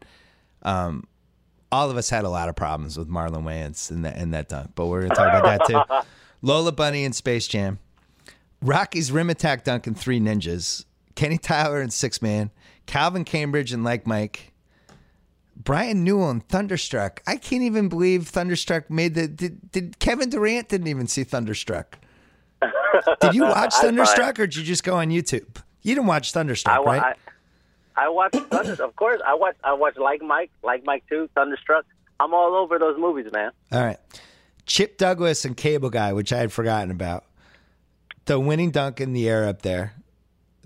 [0.63, 1.05] um,
[1.73, 4.73] all of us had a lot of problems with Marlon Wayans and that that dunk.
[4.75, 6.07] But we're going to talk about that too.
[6.43, 7.79] Lola Bunny and Space Jam,
[8.61, 10.85] Rocky's rim attack dunk in Three Ninjas,
[11.15, 12.51] Kenny Tyler and Sixth Man,
[12.85, 14.53] Calvin Cambridge and Like Mike.
[15.55, 17.23] Brian Newell and Thunderstruck.
[17.27, 19.29] I can't even believe Thunderstruck made the.
[19.29, 21.99] Did, did Kevin Durant didn't even see Thunderstruck?
[23.21, 23.87] Did you watch I saw it.
[23.87, 25.57] Thunderstruck or did you just go on YouTube?
[25.83, 27.17] You didn't watch Thunderstruck, I, right?
[27.97, 28.83] I, I watched Thunder.
[28.85, 29.57] of course, I watch.
[29.65, 31.85] I watch Like Mike, Like Mike Two, Thunderstruck.
[32.21, 33.51] I'm all over those movies, man.
[33.73, 33.99] All right.
[34.65, 37.25] Chip Douglas and Cable Guy, which I had forgotten about.
[38.27, 39.95] The winning dunk in the air up there.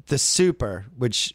[0.08, 1.34] The super, which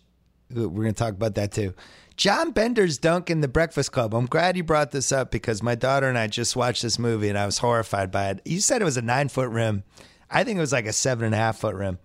[0.52, 1.74] we're going to talk about that too.
[2.18, 4.14] John Bender's dunk in the Breakfast Club.
[4.14, 7.30] I'm glad you brought this up because my daughter and I just watched this movie
[7.30, 8.42] and I was horrified by it.
[8.46, 9.84] You said it was a nine foot rim.
[10.32, 12.00] I think it was like a seven and a half foot rim.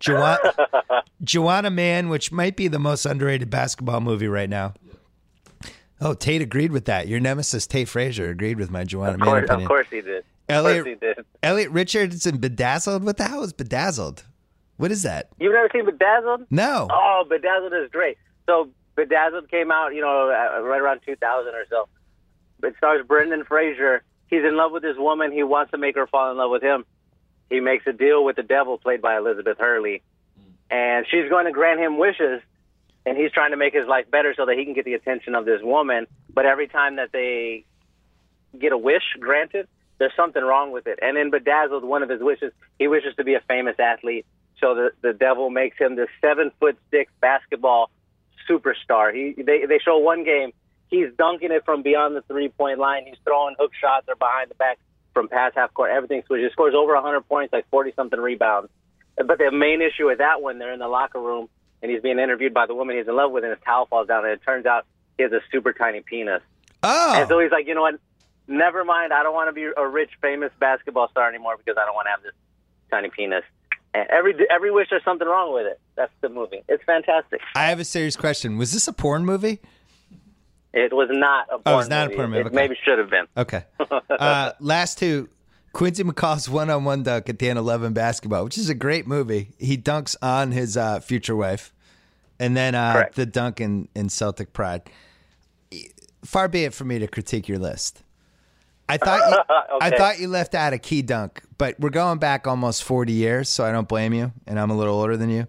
[0.00, 0.38] Juwanna,
[1.24, 4.74] Juwanna Mann, which might be the most underrated basketball movie right now.
[6.00, 7.08] Oh, Tate agreed with that.
[7.08, 9.62] Your nemesis, Tate Frazier, agreed with my Juwanna Of Mann course, opinion.
[9.62, 10.24] of course he did.
[10.48, 11.24] Elliot- he did.
[11.42, 13.04] Elliot Richards and Bedazzled.
[13.04, 14.24] What the hell is Bedazzled?
[14.76, 15.28] What is that?
[15.38, 16.46] You've never seen Bedazzled?
[16.50, 16.88] No.
[16.90, 18.18] Oh, Bedazzled is great.
[18.46, 21.88] So Bedazzled came out, you know, right around 2000 or so.
[22.62, 24.02] It stars Brendan Fraser.
[24.28, 25.32] He's in love with this woman.
[25.32, 26.84] He wants to make her fall in love with him.
[27.50, 30.02] He makes a deal with the devil, played by Elizabeth Hurley,
[30.70, 32.40] and she's going to grant him wishes.
[33.06, 35.34] And he's trying to make his life better so that he can get the attention
[35.34, 36.06] of this woman.
[36.32, 37.66] But every time that they
[38.58, 39.68] get a wish granted,
[39.98, 40.98] there's something wrong with it.
[41.02, 44.24] And in Bedazzled, one of his wishes, he wishes to be a famous athlete.
[44.60, 47.90] So the the devil makes him this seven foot six basketball
[48.48, 49.14] superstar.
[49.14, 50.52] He they they show one game,
[50.88, 53.04] he's dunking it from beyond the three point line.
[53.06, 54.78] He's throwing hook shots or behind the back
[55.14, 55.90] from past half court.
[55.90, 56.48] Everything switches.
[56.48, 58.68] He scores over 100 points, like 40 something rebounds.
[59.16, 61.48] But the main issue with that one, they're in the locker room
[61.80, 64.08] and he's being interviewed by the woman he's in love with, and his towel falls
[64.08, 64.24] down.
[64.24, 64.86] And it turns out
[65.16, 66.40] he has a super tiny penis.
[66.82, 67.94] Oh, And so he's like, you know what?
[68.48, 69.12] Never mind.
[69.12, 72.06] I don't want to be a rich, famous basketball star anymore because I don't want
[72.06, 72.32] to have this
[72.90, 73.44] tiny penis.
[73.94, 75.80] And every every wish there's something wrong with it.
[75.94, 76.62] That's the movie.
[76.68, 77.40] It's fantastic.
[77.54, 78.58] I have a serious question.
[78.58, 79.60] Was this a porn movie?
[80.76, 82.16] It was not a porn Oh, it's not a movie.
[82.16, 82.54] porn movie, It okay.
[82.56, 83.26] maybe should have been.
[83.36, 83.64] Okay.
[84.10, 85.28] Uh, last two.
[85.72, 89.08] Quincy McCall's one-on-one dunk at the end of Love and Basketball, which is a great
[89.08, 89.50] movie.
[89.58, 91.72] He dunks on his uh, future wife,
[92.38, 94.82] and then uh, the dunk in, in Celtic Pride.
[96.24, 98.02] Far be it for me to critique your list.
[98.88, 102.46] I thought you, I thought you left out a key dunk, but we're going back
[102.46, 105.46] almost forty years, so I don't blame you, and I'm a little older than you.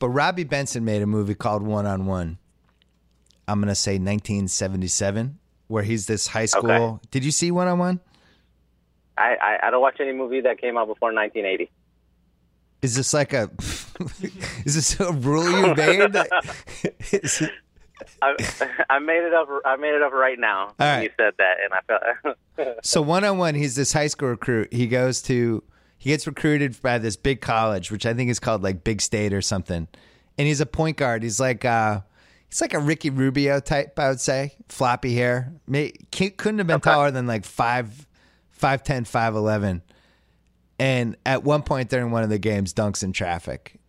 [0.00, 2.38] But Robby Benson made a movie called One on One.
[3.48, 5.38] I'm gonna say 1977,
[5.68, 6.70] where he's this high school.
[6.70, 7.08] Okay.
[7.10, 8.00] Did you see One on One?
[9.16, 11.70] I, I, I don't watch any movie that came out before 1980.
[12.82, 13.50] Is this like a?
[14.64, 16.14] is this a rule you made?
[17.12, 17.50] It-
[18.22, 18.34] I,
[18.90, 19.48] I made it up.
[19.64, 20.66] I made it up right now.
[20.66, 20.94] All right.
[20.96, 22.78] when You said that, and I felt.
[22.84, 24.72] so one on one, he's this high school recruit.
[24.72, 25.62] He goes to,
[25.98, 29.32] he gets recruited by this big college, which I think is called like Big State
[29.32, 29.88] or something.
[30.36, 31.22] And he's a point guard.
[31.24, 32.02] He's like, uh,
[32.48, 34.54] he's like a Ricky Rubio type, I would say.
[34.68, 35.52] Floppy hair.
[35.66, 38.06] May, couldn't have been taller than like five,
[38.50, 39.82] five ten, five eleven.
[40.78, 43.80] And at one point during one of the games, dunks in traffic.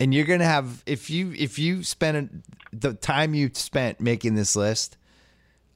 [0.00, 4.56] And you're gonna have if you if you spend the time you spent making this
[4.56, 4.96] list,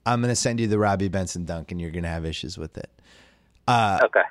[0.05, 2.91] I'm gonna send you the Robby Benson dunk, and you're gonna have issues with it.
[3.69, 4.23] Uh, okay.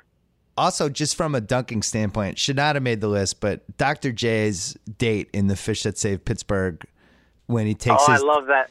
[0.58, 4.14] Also, just from a dunking standpoint, should not have made the list, but Dr.
[4.14, 6.86] J's date in the Fish That Saved Pittsburgh
[7.48, 8.70] when he oh, takes Oh, I love that.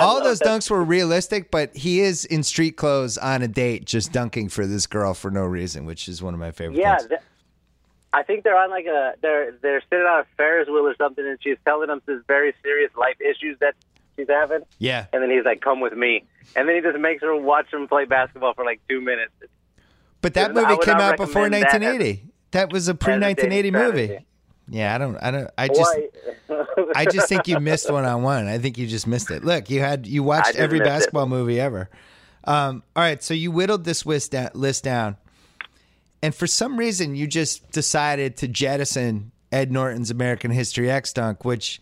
[0.00, 4.12] all those dunks were realistic, but he is in street clothes on a date, just
[4.12, 7.08] dunking for this girl for no reason, which is one of my favorite Yeah, things.
[7.10, 7.20] th-
[8.12, 11.24] I think they're on like a they're they're sitting on a Ferris wheel or something,
[11.26, 13.74] and she's telling him this very serious life issues that
[14.16, 16.24] she's having, yeah, and then he's like, "Come with me,"
[16.54, 19.32] and then he just makes her watch him play basketball for like two minutes.
[20.22, 22.24] but that movie came out before recommend that as- 1980.
[22.52, 24.04] That was a pre 1980 movie.
[24.06, 24.26] strategy.
[24.68, 25.98] Yeah, I don't, I don't, I just.
[26.94, 28.46] I just think you missed one on one.
[28.46, 29.44] I think you just missed it.
[29.44, 30.90] Look, you had you watched every missed it.
[30.90, 31.88] basketball movie ever.
[32.44, 34.32] Um, all right, so you whittled this list
[34.82, 35.16] down,
[36.22, 41.44] and for some reason you just decided to jettison Ed Norton's American History X dunk,
[41.44, 41.80] which,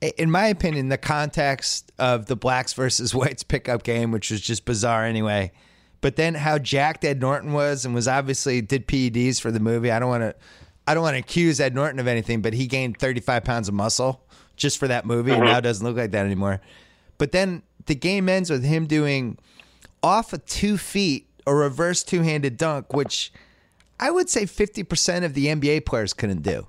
[0.00, 4.64] in my opinion, the context of the blacks versus whites pickup game, which was just
[4.64, 5.50] bizarre anyway.
[6.00, 9.90] But then how jacked Ed Norton was and was obviously did PEDs for the movie.
[9.90, 10.34] I don't want to,
[10.86, 13.74] I don't want to accuse Ed Norton of anything, but he gained 35 pounds of
[13.74, 14.22] muscle
[14.56, 16.60] just for that movie, and now doesn't look like that anymore.
[17.18, 19.38] But then the game ends with him doing
[20.02, 23.32] off of two feet a reverse two handed dunk, which
[24.00, 26.66] I would say 50% of the NBA players couldn't do.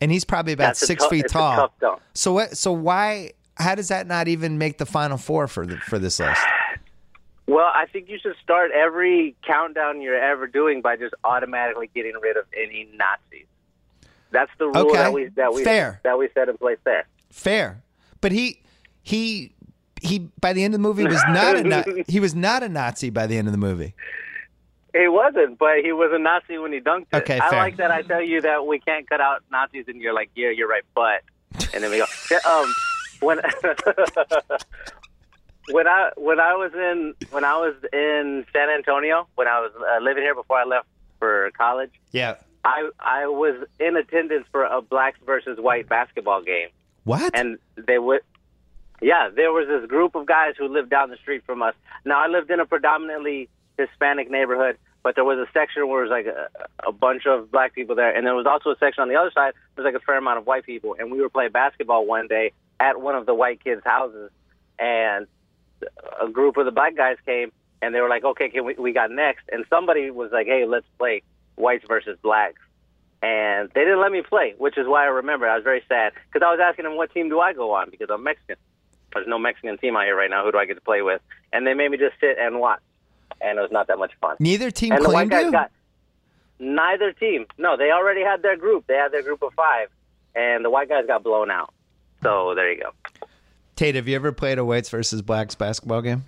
[0.00, 1.72] And he's probably about That's six feet tall.
[2.12, 2.56] So what?
[2.56, 3.32] So why?
[3.56, 6.42] How does that not even make the final four for the, for this list?
[7.46, 12.14] Well, I think you should start every countdown you're ever doing by just automatically getting
[12.20, 13.46] rid of any Nazis.
[14.30, 14.94] That's the rule Okay.
[14.98, 16.00] that we that we Fair.
[16.04, 17.06] that we set in place there.
[17.30, 17.82] Fair,
[18.20, 18.62] but he
[19.02, 19.52] he
[20.00, 20.30] he.
[20.40, 23.10] By the end of the movie, was not a he was not a Nazi.
[23.10, 23.94] By the end of the movie,
[24.92, 27.16] He wasn't, but he was a Nazi when he dunked it.
[27.18, 27.58] Okay, I fair.
[27.60, 27.90] like that.
[27.90, 30.84] I tell you that we can't cut out Nazis, and you're like, yeah, you're right,
[30.94, 31.22] but,
[31.74, 32.06] and then we go,
[32.50, 32.74] um,
[33.20, 33.38] when
[35.70, 39.72] when I when I was in when I was in San Antonio when I was
[39.76, 40.86] uh, living here before I left
[41.18, 42.36] for college, yeah.
[42.64, 46.68] I I was in attendance for a blacks versus white basketball game,
[47.04, 47.30] What?
[47.38, 48.20] and they would.
[49.02, 51.74] Yeah, there was this group of guys who lived down the street from us.
[52.04, 56.08] Now I lived in a predominantly Hispanic neighborhood, but there was a section where it
[56.08, 56.48] was like a,
[56.88, 59.30] a bunch of black people there, and there was also a section on the other
[59.34, 59.52] side.
[59.74, 62.28] There was like a fair amount of white people, and we were playing basketball one
[62.28, 64.30] day at one of the white kids' houses,
[64.78, 65.26] and
[66.20, 68.92] a group of the black guys came, and they were like, "Okay, can we we
[68.92, 71.22] got next?" And somebody was like, "Hey, let's play
[71.56, 72.60] whites versus blacks."
[73.22, 75.48] And they didn't let me play, which is why I remember.
[75.48, 77.90] I was very sad because I was asking them, "What team do I go on?"
[77.90, 78.56] Because I'm Mexican.
[79.12, 80.44] There's no Mexican team out here right now.
[80.44, 81.22] Who do I get to play with?
[81.52, 82.80] And they made me just sit and watch,
[83.40, 84.36] and it was not that much fun.
[84.40, 85.52] Neither team and the white claimed guys you.
[85.52, 85.70] got
[86.58, 87.46] neither team.
[87.58, 88.86] No, they already had their group.
[88.86, 89.88] They had their group of five,
[90.34, 91.72] and the white guys got blown out.
[92.22, 93.23] So there you go.
[93.76, 96.24] Tate, have you ever played a whites versus blacks basketball game?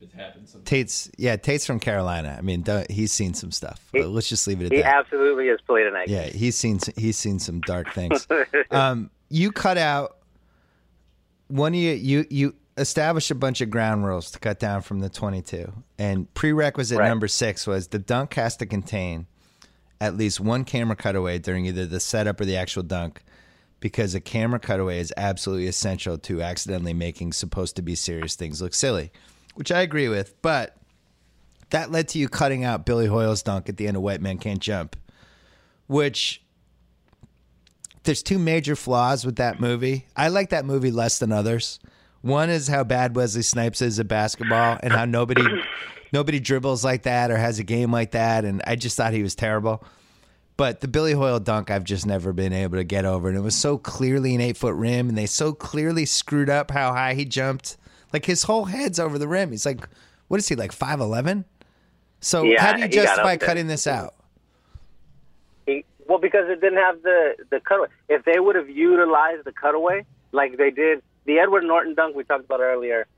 [0.00, 0.68] It happens sometimes.
[0.68, 2.34] Tate's yeah, Tate's from Carolina.
[2.36, 3.80] I mean, he's seen some stuff.
[3.92, 4.84] He- Let's just leave it at He that.
[4.86, 6.08] He absolutely has played an egg.
[6.08, 8.26] Yeah, he's seen he's seen some dark things.
[8.70, 10.16] um, you cut out
[11.48, 15.00] one of you you you established a bunch of ground rules to cut down from
[15.00, 17.06] the 22 and prerequisite Right.
[17.08, 19.26] number six was the dunk has to contain
[20.00, 23.22] at least one camera cutaway during either the setup or the actual dunk
[23.82, 28.62] because a camera cutaway is absolutely essential to accidentally making supposed to be serious things
[28.62, 29.12] look silly,
[29.56, 30.40] which I agree with.
[30.40, 30.76] But
[31.70, 34.38] that led to you cutting out Billy Hoyle's dunk at the end of White Man
[34.38, 34.94] Can't Jump,
[35.88, 36.40] which
[38.04, 40.06] there's two major flaws with that movie.
[40.16, 41.80] I like that movie less than others.
[42.20, 45.42] One is how bad Wesley Snipes is at basketball and how nobody
[46.12, 49.24] nobody dribbles like that or has a game like that and I just thought he
[49.24, 49.84] was terrible.
[50.62, 53.40] But the Billy Hoyle dunk I've just never been able to get over and it
[53.40, 57.24] was so clearly an 8-foot rim and they so clearly screwed up how high he
[57.24, 57.76] jumped.
[58.12, 59.50] Like his whole head's over the rim.
[59.50, 59.88] He's like
[60.28, 61.46] what is he like 5'11?
[62.20, 64.14] So Yeah, how do you justify cutting this out?
[65.66, 67.88] He, well, because it didn't have the the cutaway.
[68.08, 72.22] If they would have utilized the cutaway like they did the Edward Norton dunk we
[72.22, 73.08] talked about earlier,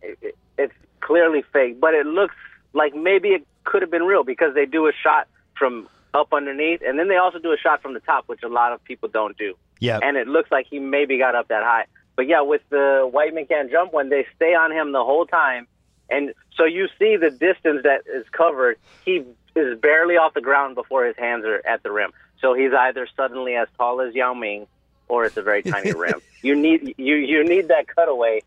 [0.00, 2.34] it, it, it's clearly fake, but it looks
[2.72, 5.28] like maybe it could have been real because they do a shot
[5.58, 5.86] from
[6.16, 8.72] up underneath, and then they also do a shot from the top, which a lot
[8.72, 9.54] of people don't do.
[9.78, 10.00] Yeah.
[10.02, 11.84] and it looks like he maybe got up that high.
[12.16, 15.26] But yeah, with the white man can't jump when they stay on him the whole
[15.26, 15.66] time,
[16.08, 18.78] and so you see the distance that is covered.
[19.04, 19.22] He
[19.54, 22.12] is barely off the ground before his hands are at the rim.
[22.40, 24.66] So he's either suddenly as tall as Yao Ming,
[25.08, 26.20] or it's a very tiny rim.
[26.42, 28.42] You need you you need that cutaway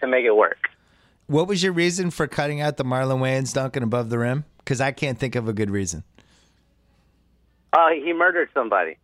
[0.00, 0.68] to make it work.
[1.26, 4.44] What was your reason for cutting out the Marlon Wayans dunking above the rim?
[4.58, 6.04] Because I can't think of a good reason.
[7.72, 8.96] Uh, he murdered somebody.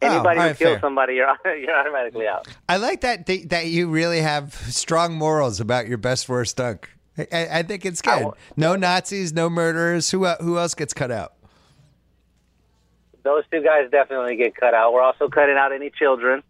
[0.00, 0.80] Oh, Anybody who right, kills fair.
[0.80, 2.46] somebody, you're you're automatically out.
[2.68, 6.88] I like that that that you really have strong morals about your best worst dunk.
[7.32, 8.30] I, I think it's good.
[8.56, 10.10] No Nazis, no murderers.
[10.10, 11.32] Who el- who else gets cut out?
[13.24, 14.92] Those two guys definitely get cut out.
[14.92, 16.42] We're also cutting out any children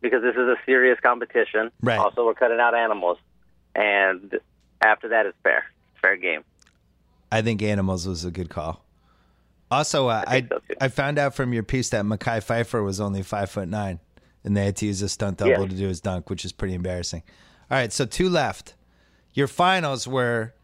[0.00, 1.70] because this is a serious competition.
[1.80, 1.98] Right.
[1.98, 3.18] Also, we're cutting out animals,
[3.74, 4.38] and
[4.84, 5.64] after that, it's fair.
[6.02, 6.42] Fair game.
[7.30, 8.82] I think animals was a good call.
[9.70, 10.60] Also, uh, I think so.
[10.80, 13.98] I found out from your piece that Mackay Pfeiffer was only five foot nine,
[14.44, 15.58] and they had to use a stunt double Yeah.
[15.58, 17.22] to do his dunk, which is pretty embarrassing.
[17.70, 18.74] All right, so two left.
[19.34, 20.54] Your finals were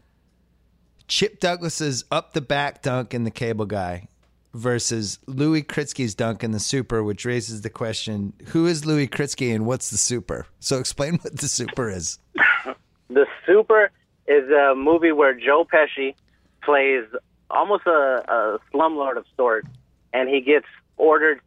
[1.09, 4.09] Chip Douglas's up the back dunk in the cable guy
[4.55, 9.55] versus Louis Kritzky's dunk in the super, which raises the question: Who is Louis Kritzky
[9.55, 10.47] and what's the super?
[10.61, 12.19] So explain what the super is.
[13.11, 13.91] The Super
[14.27, 16.15] is a movie where Joe Pesci
[16.63, 17.05] plays
[17.53, 19.69] almost a, a slumlord of sorts,
[20.13, 21.41] and he gets ordered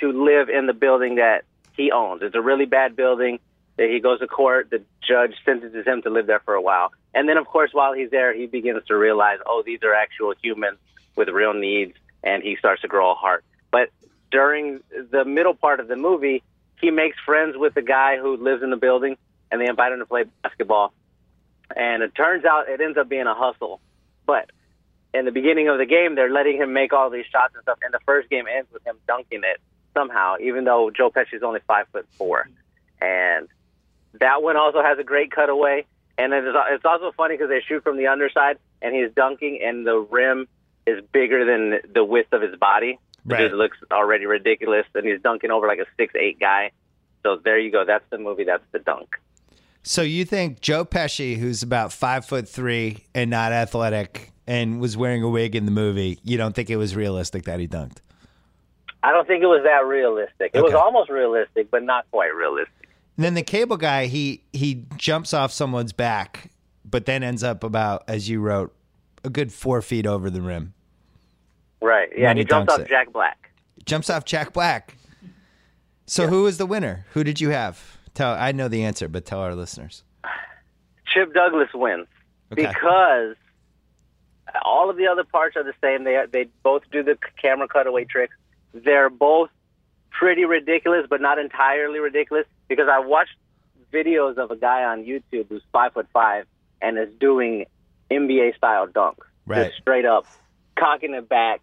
[0.00, 1.44] to live in the building that
[1.76, 2.22] he owns.
[2.22, 3.38] It's a really bad building.
[3.78, 4.68] That he goes to court.
[4.68, 7.94] The judge sentences him to live there for a while, and then, of course, while
[7.94, 10.78] he's there, he begins to realize, oh, these are actual humans
[11.16, 13.44] with real needs, and he starts to grow a heart.
[13.70, 13.88] But
[14.30, 16.42] during the middle part of the movie,
[16.82, 19.16] he makes friends with the guy who lives in the building,
[19.50, 20.92] and they invite him to play basketball
[21.76, 23.80] and it turns out it ends up being a hustle.
[24.26, 24.50] But
[25.14, 27.78] in the beginning of the game, they're letting him make all these shots and stuff,
[27.82, 29.60] and the first game ends with him dunking it
[29.94, 32.48] somehow, even though Joe Pesci's only five foot four,
[33.00, 33.48] and
[34.20, 35.84] that one also has a great cutaway.
[36.18, 39.86] And it's it's also funny because they shoot from the underside, and he's dunking, and
[39.86, 40.46] the rim
[40.86, 42.90] is bigger than the width of his body.
[42.90, 43.40] It Right.
[43.42, 46.72] just looks already ridiculous, and he's dunking over like a six eight guy.
[47.22, 47.84] So there you go.
[47.84, 48.44] That's the movie.
[48.44, 49.16] That's the dunk.
[49.84, 54.96] So you think Joe Pesci, who's about five foot three and not athletic, and was
[54.96, 57.98] wearing a wig in the movie, you don't think it was realistic that he dunked?
[59.02, 60.52] I don't think it was that realistic.
[60.54, 62.88] It was almost realistic, but not quite realistic.
[63.16, 66.50] And then the cable guy, he he jumps off someone's back,
[66.84, 68.72] but then ends up about, as you wrote,
[69.24, 70.72] a good four feet over the rim.
[71.80, 72.08] Right.
[72.16, 72.88] Yeah, When he he jumped off it.
[72.88, 73.50] Jack Black.
[73.84, 74.96] Jumps off Jack Black.
[76.06, 77.06] So who was the winner?
[77.12, 77.98] Who did you have?
[78.14, 80.04] Tell I know the answer, but tell our listeners.
[81.12, 82.06] Chip Douglas wins
[82.52, 82.66] Okay.
[82.66, 83.36] because
[84.64, 86.04] all of the other parts are the same.
[86.04, 88.34] They they both do the camera cutaway tricks.
[88.74, 89.50] They're both
[90.10, 92.46] pretty ridiculous, but not entirely ridiculous.
[92.68, 93.36] Because I watched
[93.92, 96.46] videos of a guy on YouTube who's five foot five
[96.80, 97.66] and is doing
[98.10, 99.66] NBA style dunks, Right.
[99.68, 100.26] just straight up
[100.78, 101.60] cocking it back,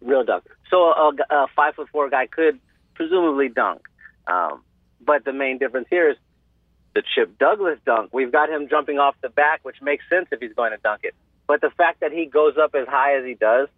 [0.00, 0.44] real dunk.
[0.70, 2.58] So a, a five foot four guy could
[2.94, 3.82] presumably dunk,
[4.26, 4.62] um,
[5.00, 6.16] but the main difference here is
[6.94, 8.10] the Chip Douglas dunk.
[8.12, 11.00] We've got him jumping off the back, which makes sense if he's going to dunk
[11.04, 11.14] it.
[11.48, 13.68] But the fact that he goes up as high as he does,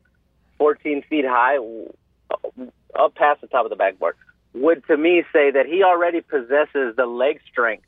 [0.59, 2.67] 14 feet high, uh,
[2.99, 4.17] up past the top of the backboard,
[4.53, 7.85] would to me say that he already possesses the leg strength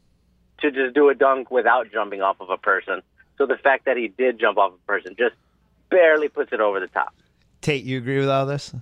[0.60, 3.02] to just do a dunk without jumping off of a person.
[3.36, 5.34] So the fact that he did jump off a person just
[5.90, 7.12] barely puts it over the top.
[7.60, 8.72] Tate, you agree with all this?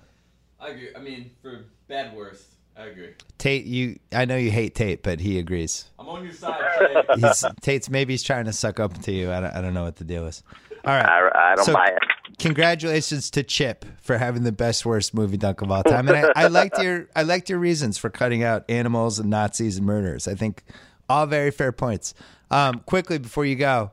[0.59, 0.89] I agree.
[0.95, 2.45] I mean, for bad worst,
[2.77, 3.15] I agree.
[3.39, 5.89] Tate, you I know you hate Tate, but he agrees.
[5.97, 6.61] I'm on your side.
[6.79, 7.03] Jay.
[7.15, 9.31] He's Tate's maybe he's trying to suck up to you.
[9.31, 10.43] I don't, I don't know what the deal is.
[10.85, 11.05] All right.
[11.05, 11.99] I, I don't So- buy it.
[12.39, 16.07] Congratulations to Chip for having the best worst movie dunk of all time.
[16.09, 19.77] And I, I liked your I liked your reasons for cutting out animals and Nazis
[19.77, 20.27] and murderers.
[20.27, 20.63] I think
[21.07, 22.15] all very fair points.
[22.49, 23.91] Um, quickly before you go,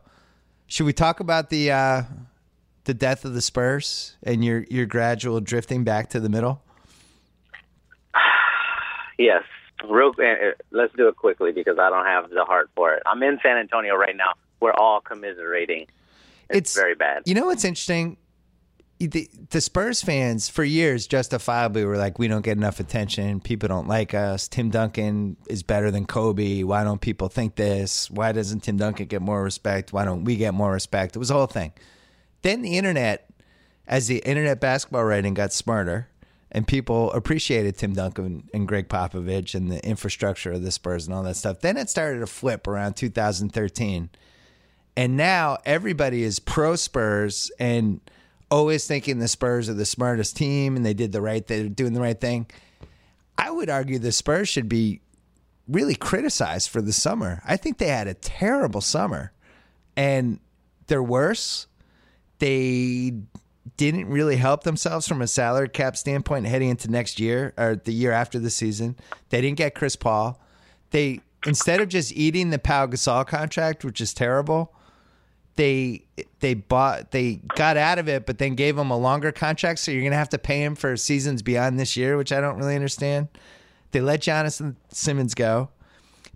[0.66, 2.02] should we talk about the uh,
[2.84, 6.62] the death of the Spurs and your your gradual drifting back to the middle?
[9.18, 9.42] Yes.
[9.88, 10.34] Real, uh, uh,
[10.70, 13.02] let's do it quickly because I don't have the heart for it.
[13.06, 14.32] I'm in San Antonio right now.
[14.60, 15.86] We're all commiserating.
[16.50, 17.22] It's, very bad.
[17.26, 18.16] You know what's interesting?
[18.98, 23.40] The, the Spurs fans for years justifiably were like, we don't get enough attention.
[23.40, 24.48] People don't like us.
[24.48, 26.64] Tim Duncan is better than Kobe.
[26.64, 28.10] Why don't people think this?
[28.10, 29.92] Why doesn't Tim Duncan get more respect?
[29.92, 31.14] Why don't we get more respect?
[31.14, 31.72] It was a whole thing.
[32.42, 33.30] Then the internet,
[33.86, 36.08] as the internet basketball writing got smarter,
[36.50, 41.14] and people appreciated Tim Duncan and Gregg Popovich and the infrastructure of the Spurs and
[41.14, 41.60] all that stuff.
[41.60, 44.10] Then it started to flip around 2013.
[44.98, 48.00] And now everybody is pro Spurs and
[48.50, 51.92] always thinking the Spurs are the smartest team and they did the right they're doing
[51.92, 52.46] the right thing.
[53.38, 55.00] I would argue the Spurs should be
[55.68, 57.40] really criticized for the summer.
[57.46, 59.30] I think they had a terrible summer.
[59.96, 60.40] And
[60.88, 61.68] they're worse.
[62.40, 63.12] They
[63.76, 67.92] didn't really help themselves from a salary cap standpoint heading into next year or the
[67.92, 68.96] year after the season.
[69.28, 70.40] They didn't get Chris Paul.
[70.90, 74.74] They instead of just eating the Pau Gasol contract, which is terrible,
[75.58, 76.04] they
[76.38, 79.80] they bought they got out of it, but then gave him a longer contract.
[79.80, 82.58] So you're gonna have to pay him for seasons beyond this year, which I don't
[82.58, 83.26] really understand.
[83.90, 85.70] They let Jonathan Simmons go.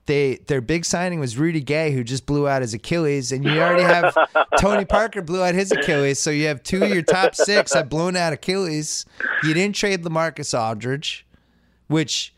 [0.07, 3.61] They their big signing was Rudy Gay, who just blew out his Achilles, and you
[3.61, 4.13] already have
[4.59, 7.89] Tony Parker blew out his Achilles, so you have two of your top six have
[7.89, 9.07] blown out Achilles.
[9.45, 11.25] You didn't trade LaMarcus Aldridge,
[11.87, 12.35] which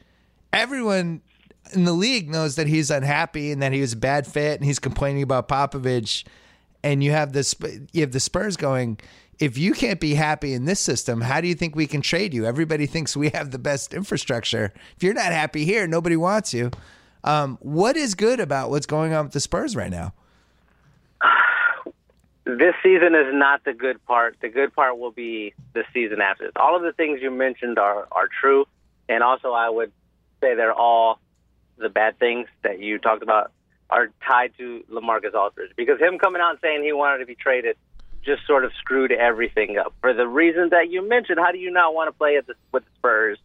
[0.52, 1.22] everyone
[1.72, 4.66] in the league knows that he's unhappy and that he was a bad fit, and
[4.66, 6.24] he's complaining about Popovich.
[6.84, 7.54] And you have this,
[7.92, 8.98] you have the Spurs going.
[9.38, 12.34] If you can't be happy in this system, how do you think we can trade
[12.34, 12.44] you?
[12.44, 14.70] Everybody thinks we have the best infrastructure.
[14.94, 16.70] If you're not happy here, nobody wants you.
[17.24, 20.12] Um, what is good about what's going on with the Spurs right now?
[22.46, 24.36] This season is not the good part.
[24.42, 26.52] The good part will be the season after.
[26.56, 28.66] All of the things you mentioned are, are true.
[29.08, 29.90] And also, I would
[30.42, 31.20] say they're all
[31.78, 33.50] the bad things that you talked about
[33.94, 37.36] are tied to LaMarcus Aldridge because him coming out and saying he wanted to be
[37.36, 37.76] traded
[38.24, 39.94] just sort of screwed everything up.
[40.00, 42.54] For the reason that you mentioned, how do you not want to play at the,
[42.72, 43.38] with the Spurs?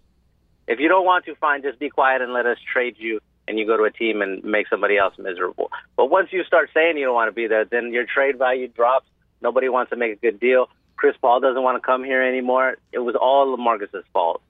[0.68, 3.60] If you don't want to, fine, just be quiet and let us trade you and
[3.60, 5.72] you go to a team and make somebody else miserable.
[5.96, 8.68] But once you start saying you don't want to be there, then your trade value
[8.70, 9.06] drops.
[9.42, 10.68] Nobody wants to make a good deal.
[10.96, 12.78] Chris Paul doesn't want to come here anymore.
[12.92, 14.42] It was all LaMarcus's fault.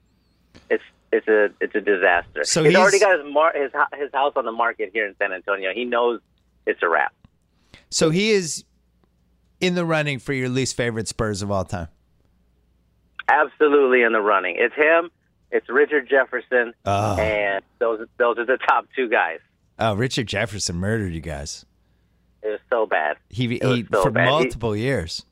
[0.70, 0.82] It's
[1.12, 2.44] it's a it's a disaster.
[2.44, 5.14] So he's, he's- already got his mar- his his house on the market here in
[5.18, 5.72] San Antonio.
[5.74, 6.20] He knows
[6.66, 7.12] it's a wrap.
[7.90, 8.64] So he is
[9.60, 11.88] in the running for your least favorite Spurs of all time.
[13.28, 14.56] Absolutely in the running.
[14.58, 15.10] It's him.
[15.52, 17.16] It's Richard Jefferson, Oh.
[17.18, 19.38] and those those are the top two guys.
[19.78, 21.64] Oh, Richard Jefferson murdered you guys.
[22.42, 23.16] It was so bad.
[23.28, 24.24] He, he so for bad.
[24.26, 25.24] He- multiple years.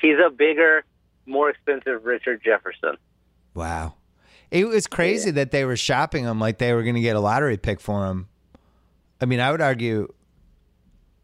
[0.00, 0.84] He's a bigger,
[1.26, 2.96] more expensive Richard Jefferson.
[3.54, 3.94] Wow.
[4.52, 7.20] It was crazy that they were shopping him like they were going to get a
[7.20, 8.28] lottery pick for him.
[9.18, 10.12] I mean, I would argue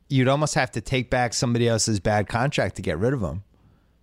[0.08, 3.42] you'd almost have to take back somebody else's bad contract to get rid of him.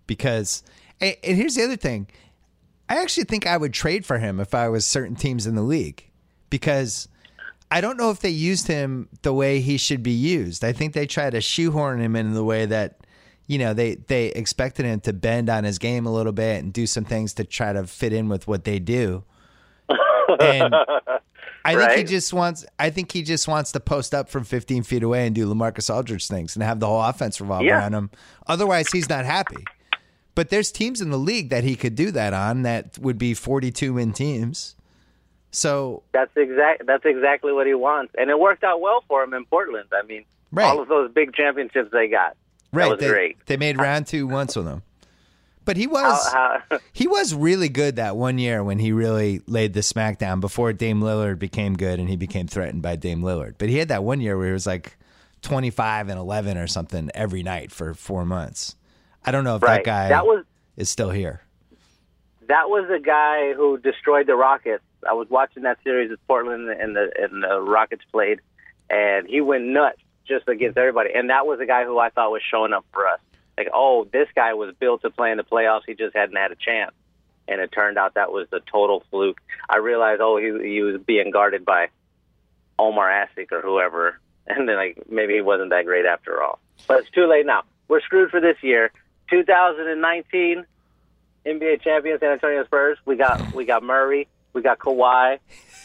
[0.06, 0.62] Because,
[1.00, 2.06] and, and here's the other thing
[2.88, 5.62] I actually think I would trade for him if I was certain teams in the
[5.62, 6.08] league.
[6.48, 7.08] Because
[7.68, 10.62] I don't know if they used him the way he should be used.
[10.62, 13.00] I think they try to shoehorn him in the way that,
[13.46, 16.72] you know, they, they expected him to bend on his game a little bit and
[16.72, 19.24] do some things to try to fit in with what they do.
[20.40, 20.74] And
[21.64, 22.64] I think he just wants.
[22.78, 25.92] I think he just wants to post up from 15 feet away and do LaMarcus
[25.94, 27.78] Aldridge things and have the whole offense revolve Yeah.
[27.78, 28.10] around him.
[28.46, 29.64] Otherwise, he's not happy.
[30.34, 33.32] But there's teams in the league that he could do that on that would be
[33.34, 34.74] 42 win teams.
[35.50, 36.86] So That's exact.
[36.86, 39.88] That's exactly what he wants, and it worked out well for him in Portland.
[39.92, 40.66] I mean, Right.
[40.66, 42.36] all of those big championships they got.
[42.76, 43.46] Right, they, great.
[43.46, 44.82] they made round two once with him.
[45.64, 46.62] But he was how,
[46.92, 51.00] he was really good that one year when he really laid the smackdown before Dame
[51.00, 53.54] Lillard became good and he became threatened by Dame Lillard.
[53.58, 54.96] But he had that one year where he was like
[55.42, 58.76] 25 and 11 or something every night for four months.
[59.24, 60.44] I don't know if that guy that was
[60.76, 61.40] is still here.
[62.46, 64.84] that was the guy who destroyed the Rockets.
[65.08, 68.40] I was watching that series with Portland and the and the Rockets played,
[68.88, 71.10] and he went nuts just against everybody.
[71.14, 73.20] And that was the guy who I thought was showing up for us.
[73.56, 75.82] Like, oh, this guy was built to play in the playoffs.
[75.86, 76.92] He just hadn't had a chance.
[77.48, 79.40] And it turned out that was the total fluke.
[79.68, 81.88] I realized, oh, he he was being guarded by
[82.78, 86.58] Omer Asik or whoever, and then like maybe he wasn't that great after all.
[86.88, 87.62] But it's too late now.
[87.88, 88.90] we're screwed for this year.
[89.30, 90.64] 2019
[91.46, 92.98] NBA champion San Antonio Spurs.
[93.04, 94.28] We got we got Murray.
[94.52, 95.38] We got Kawhi.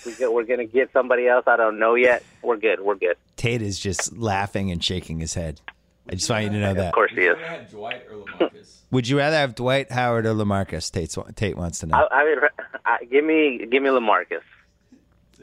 [0.06, 1.44] We get, we're gonna get somebody else.
[1.48, 2.24] I don't know yet.
[2.42, 2.82] We're good.
[2.82, 3.16] We're good.
[3.36, 5.62] Tate is just laughing and shaking his head.
[6.10, 6.88] I just want you to know that.
[6.88, 7.38] Of course he is.
[7.38, 8.78] ever had Dwight or LaMarcus?
[8.92, 10.92] Would you rather have Dwight Howard or LaMarcus?
[10.92, 11.96] Tate, Tate wants to know.
[11.96, 12.38] I, I mean,
[12.86, 14.42] I, give me give me LaMarcus.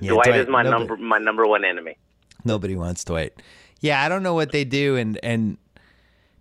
[0.00, 1.96] Yeah, Dwight, is my nobody- number my number one enemy.
[2.44, 3.40] Nobody wants Dwight.
[3.80, 5.56] Yeah, I don't know what they do, and and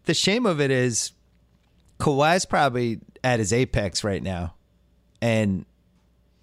[0.06, 1.12] the shame of it is,
[2.00, 4.56] Kawhi's probably at his apex right now,
[5.22, 5.66] and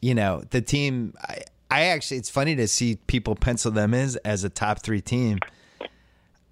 [0.01, 1.15] you know the team.
[1.75, 5.41] I, actually, it's funny to see people pencil them as as a top three team.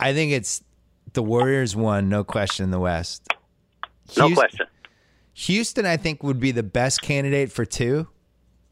[0.01, 0.65] I think it's
[1.12, 3.28] the Warriors one, no question in the West.
[4.16, 4.66] No question.
[5.35, 8.09] Houston, I think, would be the best candidate for two,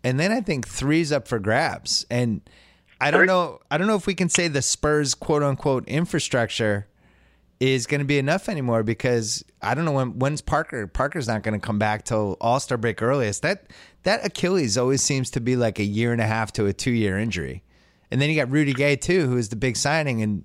[0.02, 2.04] and then I think three's up for grabs.
[2.10, 2.40] And
[3.00, 3.60] I don't know.
[3.70, 6.88] I don't know if we can say the Spurs quote unquote infrastructure
[7.60, 10.86] is going to be enough anymore because I don't know when when's Parker.
[10.86, 13.42] Parker's not going to come back till All Star break earliest.
[13.42, 13.66] That
[14.02, 16.90] that Achilles always seems to be like a year and a half to a two
[16.90, 17.62] year injury,
[18.10, 20.44] and then you got Rudy Gay too, who is the big signing and.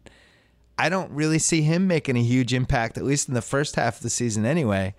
[0.78, 3.96] I don't really see him making a huge impact, at least in the first half
[3.96, 4.94] of the season, anyway.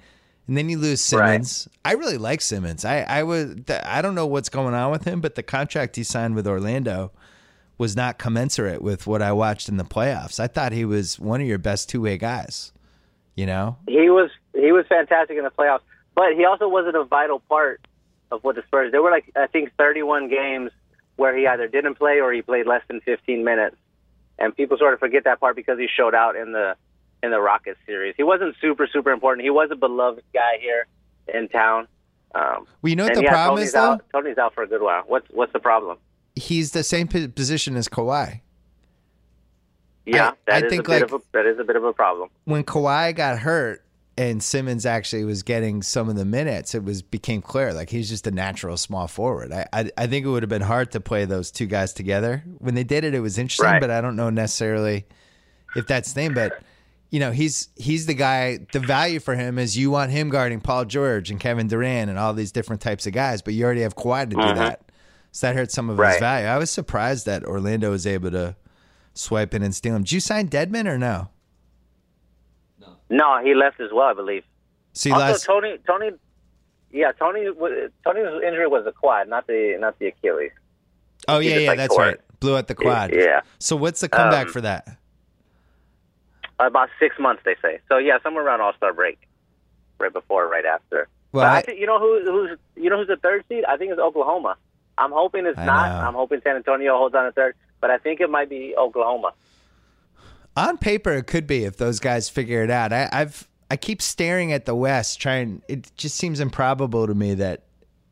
[0.46, 1.68] And then you lose Simmons.
[1.84, 2.86] I really like Simmons.
[2.86, 3.70] I I would.
[3.70, 7.12] I don't know what's going on with him, but the contract he signed with Orlando
[7.78, 10.40] was not commensurate with what I watched in the playoffs.
[10.40, 12.72] I thought he was one of your best two way guys.
[13.34, 15.82] You know, He was he was fantastic in the playoffs,
[16.14, 17.86] but he also wasn't a vital part
[18.30, 18.92] of what the Spurs.
[18.92, 20.70] There were like I think 31 games
[21.16, 23.76] where he either didn't play or he played less than 15 minutes,
[24.38, 26.76] and people sort of forget that part because he showed out in the
[27.22, 28.14] in the Rockets series.
[28.16, 29.44] He wasn't super super important.
[29.44, 30.86] He was a beloved guy here
[31.32, 31.88] in town.
[32.34, 33.80] Um, well, you know what the problem Tony's is though.
[33.80, 34.04] out.
[34.12, 35.04] Tony's out for a good while.
[35.06, 35.98] What's what's the problem?
[36.36, 38.40] He's the same position as Kawhi.
[40.04, 41.84] Yeah, I that is think, a bit like- of a, that is a bit of
[41.84, 42.28] a problem.
[42.44, 43.82] when Kawhi got hurt
[44.16, 48.08] and Simmons actually was getting some of the minutes, it was became clear like he's
[48.08, 49.52] just a natural small forward.
[49.52, 52.44] I I, I think it would have been hard to play those two guys together.
[52.58, 53.80] When they did it, it was interesting, Right.
[53.80, 55.06] but I don't know necessarily
[55.74, 56.34] if that's the name.
[56.34, 56.62] But
[57.10, 58.60] you know, he's he's the guy.
[58.72, 62.18] The value for him is you want him guarding Paul George and Kevin Durant and
[62.18, 64.58] all these different types of guys, but you already have Kawhi to do mm-hmm.
[64.58, 64.82] that.
[65.36, 66.46] So that hurt some of his value.
[66.46, 68.56] I was surprised that Orlando was able to
[69.12, 70.02] swipe in and steal him.
[70.02, 71.28] Did you sign Dedmon or no?
[73.10, 74.44] No, he left as well, I believe.
[75.04, 75.44] You also, lost.
[75.44, 76.12] Tony, Tony,
[76.90, 77.44] yeah, Tony,
[78.02, 80.52] Tony's injury was the quad, not the not the Achilles.
[81.28, 82.14] Oh He yeah, just, yeah, like, that's right.
[82.14, 82.24] it.
[82.40, 83.14] Blew out the quad.
[83.14, 84.96] Yeah, So what's the comeback Um, for that?
[86.58, 87.80] about six months they say.
[87.90, 89.18] So yeah, somewhere around All Star break,
[89.98, 91.08] right before, right after.
[91.32, 93.64] Well, but I, I- think you know who who's you know who's the third seed?
[93.68, 94.56] I think it's Oklahoma.
[94.98, 95.88] I'm hoping it's I not.
[95.88, 96.08] know.
[96.08, 99.32] I'm hoping San Antonio holds on to third, but I think it might be Oklahoma.
[100.56, 102.92] On paper, it could be if those guys figure it out.
[102.92, 105.62] I, I've I keep staring at the West, trying.
[105.68, 107.64] It just seems improbable to me that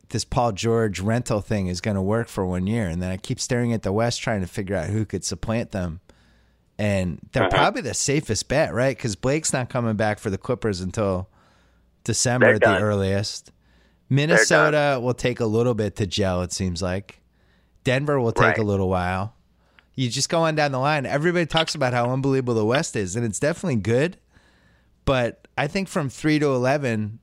[0.09, 3.17] this Paul George rental thing is going to work for one year, and then I
[3.17, 6.01] keep staring at the West, trying to figure out who could supplant them.
[6.77, 7.49] And they're Uh-huh.
[7.57, 8.95] probably the safest bet, right?
[8.95, 11.29] Because Blake's not coming back for the Clippers until
[12.03, 13.51] December They're at the earliest.
[14.09, 16.41] Minnesota will take a little bit to gel.
[16.43, 17.21] It seems like
[17.83, 18.57] Denver will take Right.
[18.59, 19.33] a little while.
[19.95, 21.05] You just go on down the line.
[21.05, 24.17] Everybody talks about how unbelievable the West is, and it's definitely good.
[25.05, 27.19] But I think from three to eleven,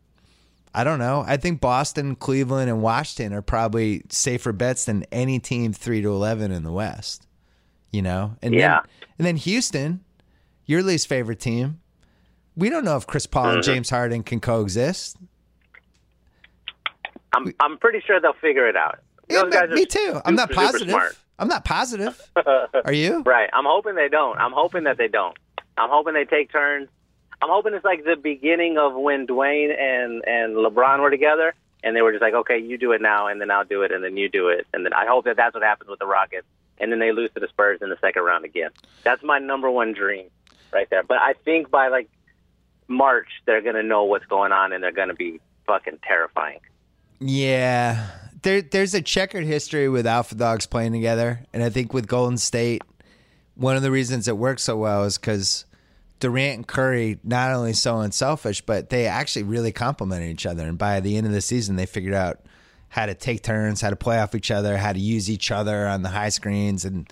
[0.74, 1.22] I don't know.
[1.26, 6.08] I think Boston, Cleveland, and Washington are probably safer bets than any team three to
[6.08, 7.26] eleven in the West.
[7.90, 8.80] You know, and Yeah.
[8.80, 10.00] then and then Houston,
[10.64, 11.78] your least favorite team.
[12.56, 13.70] We don't know if Chris Paul and Mm-hmm.
[13.72, 15.16] James Harden can coexist.
[17.32, 18.98] I'm I'm pretty sure they'll figure it out.
[19.28, 20.20] Yeah, me- guys me too.
[20.24, 21.24] I'm not super, positive.
[21.38, 22.20] I'm not positive.
[22.84, 23.22] Are you?
[23.24, 23.48] Right.
[23.52, 24.38] I'm hoping they don't.
[24.38, 25.36] I'm hoping that they don't.
[25.78, 26.88] I'm hoping they take turns.
[27.40, 31.96] I'm hoping it's like the beginning of when Dwyane and and LeBron were together, and
[31.96, 34.04] they were just like, okay, you do it now, and then I'll do it, and
[34.04, 36.46] then you do it, and then I hope that that's what happens with the Rockets,
[36.78, 38.70] and then they lose to the Spurs in the second round again.
[39.02, 40.26] That's my number one dream,
[40.72, 41.02] right there.
[41.02, 42.08] But I think by like
[42.86, 46.60] March, they're gonna know what's going on, and they're gonna be fucking terrifying.
[47.22, 48.06] Yeah.
[48.42, 51.40] There, there's a checkered history with Alpha Dogs playing together.
[51.52, 52.82] And I think with Golden State,
[53.54, 55.64] one of the reasons it works so well is because
[56.18, 60.66] Durant and Curry not only so unselfish, but they actually really complemented each other.
[60.66, 62.40] And by the end of the season, they figured out
[62.88, 65.86] how to take turns, how to play off each other, how to use each other
[65.86, 66.84] on the high screens.
[66.84, 67.08] And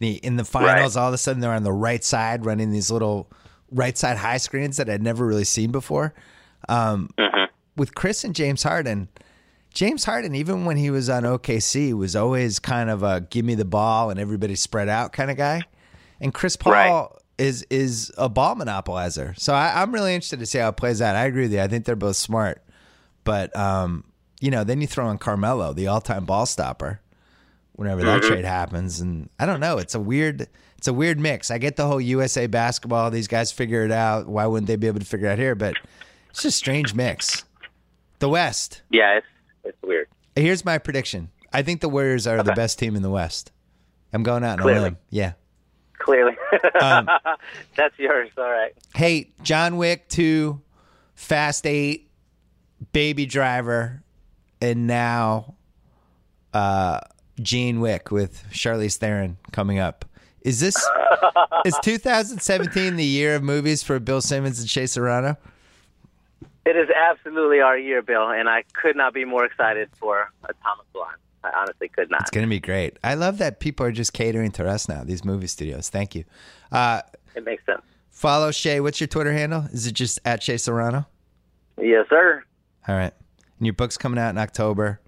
[0.00, 1.02] the in the finals, Right.
[1.02, 3.30] all of a sudden they're on the right side running these little
[3.70, 6.12] right side high screens that I'd never really seen before.
[6.68, 7.10] Um,
[7.76, 9.08] With Chris and James Harden,
[9.74, 13.54] James Harden, even when he was on OKC, was always kind of a give me
[13.56, 15.62] the ball and everybody spread out kind of guy.
[16.20, 17.08] And Chris Paul Right.
[17.38, 19.36] is is a ball monopolizer.
[19.38, 21.16] So I, I'm really interested to see how it plays out.
[21.16, 21.60] I agree with you.
[21.60, 22.62] I think they're both smart,
[23.24, 24.04] but um,
[24.40, 27.00] you know, then you throw in Carmelo, the all-time ball stopper,
[27.72, 29.78] whenever that trade happens, and I don't know.
[29.78, 30.48] It's a weird.
[30.78, 31.50] It's a weird mix.
[31.50, 33.10] I get the whole USA basketball.
[33.10, 34.26] These guys figure it out.
[34.28, 35.54] Why wouldn't they be able to figure it out here?
[35.54, 35.74] But
[36.30, 37.44] it's just a strange mix.
[38.18, 38.82] The West.
[38.90, 39.26] Yeah, it's
[39.64, 40.08] it's weird.
[40.36, 41.30] Here's my prediction.
[41.52, 43.52] I think the Warriors are the best team in the West.
[44.12, 44.98] I'm going out on a limb.
[45.10, 45.32] Yeah.
[45.98, 46.36] Clearly,
[46.80, 47.08] Um,
[47.76, 48.30] that's yours.
[48.36, 48.72] All right.
[48.94, 50.60] Hey, John Wick 2,
[51.14, 52.10] Fast 8,
[52.92, 54.02] Baby Driver,
[54.60, 55.54] and now
[56.52, 57.00] uh,
[57.40, 60.04] Jane Wick with Charlize Theron coming up.
[60.42, 60.76] Is this
[61.64, 65.36] is 2017 the year of movies for Bill Simmons and Shea Serrano?
[66.66, 70.90] It is absolutely our year, Bill, and I could not be more excited for Atomic
[70.92, 71.16] Blonde.
[71.42, 72.22] I honestly could not.
[72.22, 72.98] It's going to be great.
[73.04, 75.90] I love that people are just catering to us now, these movie studios.
[75.90, 76.24] Thank you.
[76.72, 77.02] Uh,
[77.34, 77.82] It makes sense.
[78.10, 78.80] follow Shea.
[78.80, 79.66] What's your Twitter handle?
[79.72, 81.06] Is it just at Shea Serrano?
[81.78, 82.42] Yes, sir.
[82.88, 83.12] All right.
[83.58, 85.00] And your book's coming out in October.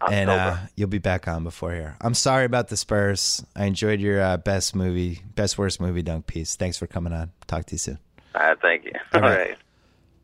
[0.00, 0.16] October.
[0.20, 1.96] And uh, you'll be back on before here.
[2.00, 3.44] I'm sorry about the Spurs.
[3.54, 6.56] I enjoyed your uh, best movie, best worst movie dunk piece.
[6.56, 7.30] Thanks for coming on.
[7.46, 7.98] Talk to you soon.
[8.34, 8.92] All right, thank you.
[9.14, 9.50] All All right.
[9.50, 9.58] right.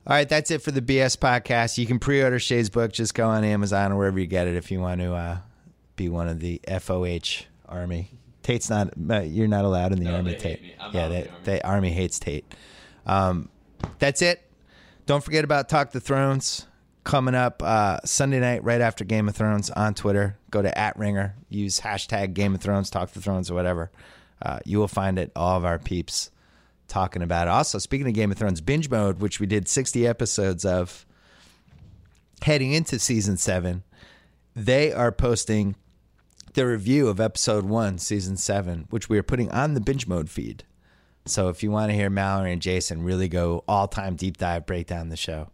[0.08, 1.76] All right, that's it for the BS podcast.
[1.76, 2.92] You can pre-order Shea's book.
[2.92, 5.38] Just go on Amazon or wherever you get it if you want to uh,
[5.96, 8.10] be one of the FOH army.
[8.42, 8.88] Tate's not.
[9.10, 10.32] uh, You're not allowed in the No, army.
[10.32, 10.42] Tate.
[10.42, 10.74] hate me.
[10.80, 11.40] I'm yeah, they, the army.
[11.44, 12.54] they army hates Tate.
[13.04, 13.50] Um,
[13.98, 14.50] that's it.
[15.04, 16.66] Don't forget about Talk the Thrones
[17.04, 20.38] coming up uh, Sunday night right after Game of Thrones on Twitter.
[20.50, 21.34] Go to at Ringer.
[21.50, 23.90] Use hashtag Game of Thrones, Talk the Thrones, or whatever.
[24.40, 25.32] Uh, you will find it.
[25.36, 26.30] All of our peeps
[26.88, 27.48] talking about.
[27.48, 31.06] Also, speaking of Game of Thrones, binge mode, which we did 60 episodes of
[32.42, 33.84] heading into season seven,
[34.54, 35.76] they are posting
[36.54, 40.28] the review of episode one, season seven, which we are putting on the binge mode
[40.28, 40.64] feed.
[41.26, 44.66] So if you want to hear Mallory and Jason really go all time deep dive
[44.66, 45.50] break down the show,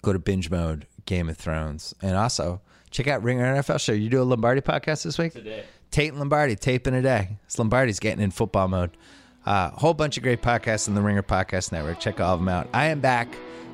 [0.00, 1.94] go to binge mode Game of Thrones.
[2.00, 2.60] And also
[2.90, 3.92] check out Ringer NFL Show.
[3.92, 5.32] You do a Lombardi podcast this week?
[5.32, 5.64] Today.
[5.90, 7.36] Tate and Lombardi, taping a day.
[7.46, 8.96] It's Lombardi's getting in football mode.
[9.46, 12.00] A uh, whole bunch of great podcasts in the Ringer Podcast Network.
[12.00, 12.66] Check all of them out.
[12.72, 13.28] I am back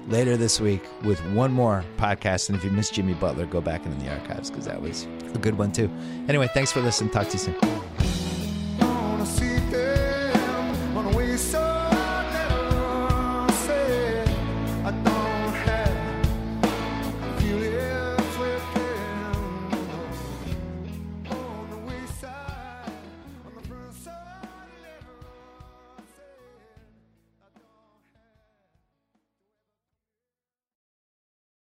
[0.08, 2.48] later this week with one more podcast.
[2.48, 5.38] And if you missed Jimmy Butler, go back into the archives because that was a
[5.38, 5.88] good one too.
[6.28, 7.10] Anyway, thanks for listening.
[7.10, 7.89] Talk to you soon.